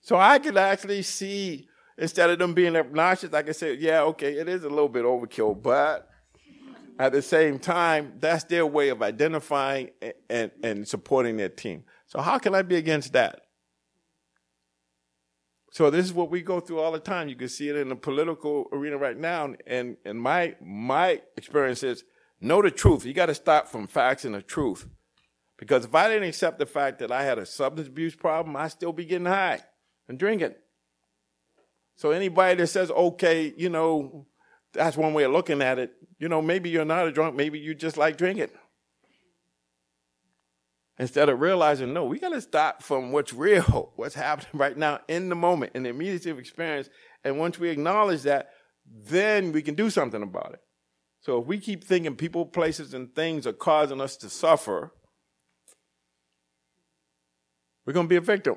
So 0.00 0.16
I 0.16 0.38
could 0.38 0.56
actually 0.56 1.02
see, 1.02 1.68
instead 1.96 2.30
of 2.30 2.38
them 2.38 2.54
being 2.54 2.76
obnoxious, 2.76 3.32
I 3.32 3.42
could 3.42 3.56
say, 3.56 3.74
yeah, 3.74 4.02
okay, 4.02 4.34
it 4.34 4.48
is 4.48 4.64
a 4.64 4.68
little 4.68 4.88
bit 4.88 5.04
overkill, 5.04 5.60
but 5.60 6.08
at 6.98 7.12
the 7.12 7.22
same 7.22 7.58
time, 7.58 8.14
that's 8.18 8.44
their 8.44 8.66
way 8.66 8.88
of 8.88 9.02
identifying 9.02 9.90
and, 10.00 10.12
and, 10.28 10.50
and 10.62 10.88
supporting 10.88 11.36
their 11.36 11.48
team. 11.48 11.84
So 12.06 12.20
how 12.20 12.38
can 12.38 12.54
I 12.54 12.62
be 12.62 12.76
against 12.76 13.12
that? 13.12 13.41
So 15.72 15.88
this 15.88 16.04
is 16.04 16.12
what 16.12 16.30
we 16.30 16.42
go 16.42 16.60
through 16.60 16.80
all 16.80 16.92
the 16.92 17.00
time. 17.00 17.30
You 17.30 17.34
can 17.34 17.48
see 17.48 17.70
it 17.70 17.76
in 17.76 17.88
the 17.88 17.96
political 17.96 18.68
arena 18.72 18.98
right 18.98 19.16
now. 19.18 19.54
And 19.66 19.96
and 20.04 20.20
my 20.20 20.54
my 20.62 21.22
experience 21.36 21.82
is 21.82 22.04
know 22.40 22.60
the 22.60 22.70
truth. 22.70 23.06
You 23.06 23.14
got 23.14 23.26
to 23.26 23.34
start 23.34 23.68
from 23.68 23.86
facts 23.86 24.26
and 24.26 24.34
the 24.34 24.42
truth. 24.42 24.86
Because 25.58 25.86
if 25.86 25.94
I 25.94 26.08
didn't 26.08 26.28
accept 26.28 26.58
the 26.58 26.66
fact 26.66 26.98
that 26.98 27.10
I 27.10 27.22
had 27.22 27.38
a 27.38 27.46
substance 27.46 27.88
abuse 27.88 28.14
problem, 28.14 28.54
I'd 28.54 28.72
still 28.72 28.92
be 28.92 29.06
getting 29.06 29.26
high 29.26 29.60
and 30.08 30.18
drinking. 30.18 30.54
So 31.96 32.10
anybody 32.10 32.56
that 32.56 32.66
says, 32.66 32.90
okay, 32.90 33.54
you 33.56 33.70
know, 33.70 34.26
that's 34.72 34.96
one 34.96 35.14
way 35.14 35.22
of 35.22 35.32
looking 35.32 35.62
at 35.62 35.78
it, 35.78 35.92
you 36.18 36.28
know, 36.28 36.42
maybe 36.42 36.68
you're 36.68 36.84
not 36.84 37.06
a 37.06 37.12
drunk, 37.12 37.36
maybe 37.36 37.58
you 37.58 37.74
just 37.74 37.96
like 37.96 38.18
drinking. 38.18 38.48
Instead 41.02 41.28
of 41.28 41.40
realizing, 41.40 41.92
no, 41.92 42.04
we 42.04 42.16
got 42.16 42.28
to 42.28 42.40
start 42.40 42.80
from 42.80 43.10
what's 43.10 43.32
real, 43.32 43.90
what's 43.96 44.14
happening 44.14 44.52
right 44.54 44.76
now 44.76 45.00
in 45.08 45.28
the 45.28 45.34
moment, 45.34 45.72
in 45.74 45.82
the 45.82 45.88
immediacy 45.88 46.30
of 46.30 46.38
experience. 46.38 46.88
And 47.24 47.40
once 47.40 47.58
we 47.58 47.70
acknowledge 47.70 48.22
that, 48.22 48.50
then 48.86 49.50
we 49.50 49.62
can 49.62 49.74
do 49.74 49.90
something 49.90 50.22
about 50.22 50.52
it. 50.52 50.60
So 51.20 51.40
if 51.40 51.46
we 51.48 51.58
keep 51.58 51.82
thinking 51.82 52.14
people, 52.14 52.46
places, 52.46 52.94
and 52.94 53.12
things 53.16 53.48
are 53.48 53.52
causing 53.52 54.00
us 54.00 54.16
to 54.18 54.30
suffer, 54.30 54.92
we're 57.84 57.94
going 57.94 58.06
to 58.06 58.08
be 58.08 58.14
a 58.14 58.20
victim. 58.20 58.54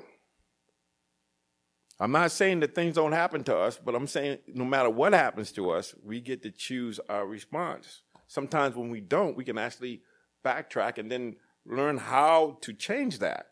I'm 1.99 2.12
not 2.12 2.29
saying 2.29 2.60
that 2.60 2.75
things 2.75 2.93
don't 2.93 3.13
happen 3.13 3.43
to 3.45 3.58
us, 3.58 3.79
but 3.84 3.95
I'm 3.95 4.05
saying 4.05 4.38
no 4.53 4.65
matter 4.65 4.91
what 4.91 5.13
happens 5.13 5.51
to 5.53 5.71
us, 5.71 5.95
we 6.03 6.21
get 6.21 6.43
to 6.43 6.51
choose 6.51 6.99
our 7.10 7.25
response. 7.25 8.03
Sometimes 8.27 8.75
when 8.75 8.91
we 8.91 9.01
don't, 9.01 9.36
we 9.36 9.45
can 9.45 9.58
actually 9.58 10.03
backtrack 10.45 10.99
and 10.99 11.12
then 11.12 11.38
learn 11.65 11.97
how 11.97 12.58
to 12.62 12.73
change 12.73 13.19
that 13.19 13.47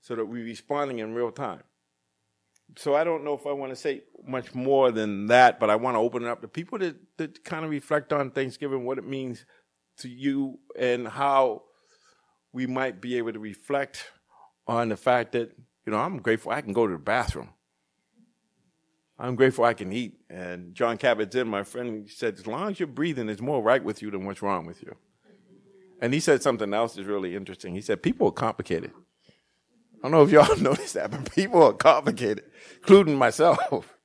so 0.00 0.14
that 0.14 0.26
we're 0.26 0.44
responding 0.44 0.98
in 0.98 1.14
real 1.14 1.30
time. 1.30 1.62
So 2.76 2.94
I 2.94 3.04
don't 3.04 3.24
know 3.24 3.34
if 3.34 3.46
I 3.46 3.52
want 3.52 3.70
to 3.70 3.76
say 3.76 4.02
much 4.26 4.54
more 4.54 4.90
than 4.90 5.26
that, 5.26 5.60
but 5.60 5.68
I 5.68 5.76
want 5.76 5.94
to 5.94 6.00
open 6.00 6.22
it 6.22 6.28
up 6.28 6.40
to 6.40 6.48
people 6.48 6.78
to, 6.78 6.96
to 7.18 7.28
kind 7.44 7.64
of 7.64 7.70
reflect 7.70 8.12
on 8.12 8.30
Thanksgiving, 8.30 8.84
what 8.84 8.98
it 8.98 9.06
means 9.06 9.44
to 9.98 10.08
you, 10.08 10.58
and 10.78 11.06
how 11.06 11.64
we 12.52 12.66
might 12.66 13.00
be 13.00 13.18
able 13.18 13.32
to 13.32 13.38
reflect 13.38 14.10
on 14.66 14.88
the 14.88 14.96
fact 14.96 15.32
that, 15.32 15.52
you 15.84 15.92
know, 15.92 15.98
I'm 15.98 16.18
grateful 16.18 16.52
I 16.52 16.62
can 16.62 16.72
go 16.72 16.86
to 16.86 16.92
the 16.92 16.98
bathroom. 16.98 17.50
I'm 19.18 19.36
grateful 19.36 19.64
I 19.64 19.74
can 19.74 19.92
eat. 19.92 20.14
And 20.30 20.74
Jon 20.74 20.98
Kabat-Zinn, 20.98 21.46
my 21.48 21.62
friend, 21.62 22.08
said, 22.08 22.38
as 22.38 22.46
long 22.46 22.70
as 22.70 22.80
you're 22.80 22.86
breathing, 22.86 23.26
there's 23.26 23.42
more 23.42 23.62
right 23.62 23.82
with 23.84 24.02
you 24.02 24.10
than 24.10 24.24
what's 24.24 24.42
wrong 24.42 24.66
with 24.66 24.82
you. 24.82 24.96
And 26.02 26.12
he 26.12 26.18
said 26.18 26.42
something 26.42 26.74
else 26.74 26.96
that's 26.96 27.06
really 27.06 27.36
interesting. 27.36 27.74
He 27.76 27.80
said, 27.80 28.02
people 28.02 28.26
are 28.26 28.32
complicated. 28.32 28.90
I 30.02 30.08
don't 30.08 30.10
know 30.10 30.24
if 30.24 30.32
y'all 30.32 30.56
noticed 30.60 30.94
that, 30.94 31.12
but 31.12 31.32
people 31.32 31.62
are 31.62 31.72
complicated, 31.72 32.44
including 32.76 33.16
myself. 33.16 33.94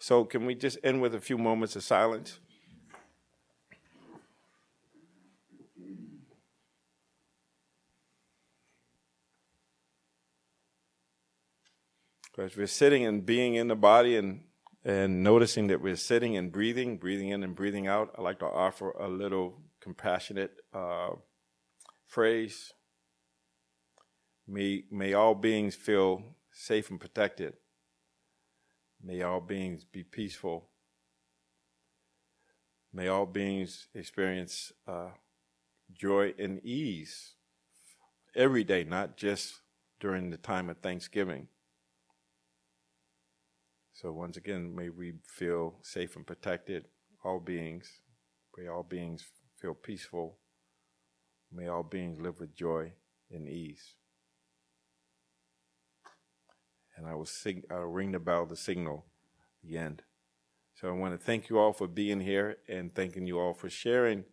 So, 0.00 0.22
can 0.26 0.44
we 0.44 0.54
just 0.54 0.76
end 0.84 1.00
with 1.00 1.14
a 1.14 1.20
few 1.20 1.38
moments 1.38 1.76
of 1.76 1.82
silence? 1.82 2.38
As 12.36 12.54
we're 12.54 12.66
sitting 12.66 13.06
and 13.06 13.24
being 13.24 13.54
in 13.54 13.68
the 13.68 13.76
body 13.76 14.18
and 14.18 14.42
and 14.84 15.24
noticing 15.24 15.68
that 15.68 15.80
we're 15.80 15.96
sitting 15.96 16.36
and 16.36 16.52
breathing, 16.52 16.98
breathing 16.98 17.30
in 17.30 17.42
and 17.42 17.56
breathing 17.56 17.86
out, 17.86 18.14
I'd 18.18 18.22
like 18.22 18.40
to 18.40 18.46
offer 18.46 18.90
a 18.90 19.08
little 19.08 19.63
compassionate 19.84 20.52
uh, 20.72 21.10
phrase. 22.06 22.72
May, 24.48 24.84
may 24.90 25.12
all 25.12 25.34
beings 25.34 25.74
feel 25.74 26.22
safe 26.50 26.90
and 26.90 26.98
protected. 26.98 27.52
May 29.02 29.20
all 29.20 29.40
beings 29.40 29.84
be 29.84 30.02
peaceful. 30.02 30.70
May 32.94 33.08
all 33.08 33.26
beings 33.26 33.88
experience 33.94 34.72
uh, 34.88 35.10
joy 35.92 36.32
and 36.38 36.64
ease 36.64 37.34
every 38.34 38.64
day, 38.64 38.84
not 38.84 39.18
just 39.18 39.60
during 40.00 40.30
the 40.30 40.38
time 40.38 40.70
of 40.70 40.78
Thanksgiving. 40.78 41.48
So, 43.92 44.12
once 44.12 44.36
again, 44.38 44.74
may 44.74 44.88
we 44.88 45.14
feel 45.26 45.74
safe 45.82 46.16
and 46.16 46.26
protected, 46.26 46.86
all 47.22 47.38
beings. 47.38 48.00
May 48.56 48.68
all 48.68 48.82
beings 48.82 49.24
feel 49.64 49.72
peaceful. 49.72 50.36
May 51.50 51.68
all 51.68 51.82
beings 51.82 52.20
live 52.20 52.38
with 52.38 52.54
joy 52.54 52.92
and 53.30 53.48
ease. 53.48 53.94
And 56.94 57.06
I 57.06 57.14
will 57.14 57.24
sing, 57.24 57.62
I'll 57.70 57.84
ring 57.84 58.12
the 58.12 58.18
bell 58.18 58.44
to 58.44 58.56
signal 58.56 59.06
the 59.62 59.78
end. 59.78 60.02
So 60.74 60.88
I 60.88 60.92
want 60.92 61.18
to 61.18 61.24
thank 61.24 61.48
you 61.48 61.58
all 61.58 61.72
for 61.72 61.88
being 61.88 62.20
here 62.20 62.58
and 62.68 62.94
thanking 62.94 63.26
you 63.26 63.38
all 63.40 63.54
for 63.54 63.70
sharing 63.70 64.24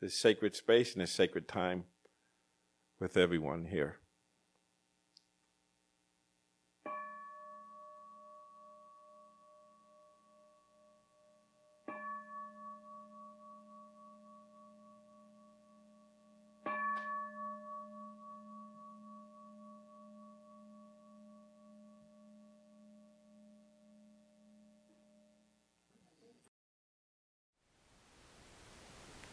this 0.00 0.18
sacred 0.18 0.56
space 0.56 0.94
and 0.94 1.02
this 1.02 1.12
sacred 1.12 1.46
time 1.46 1.84
with 2.98 3.16
everyone 3.16 3.66
here. 3.66 4.01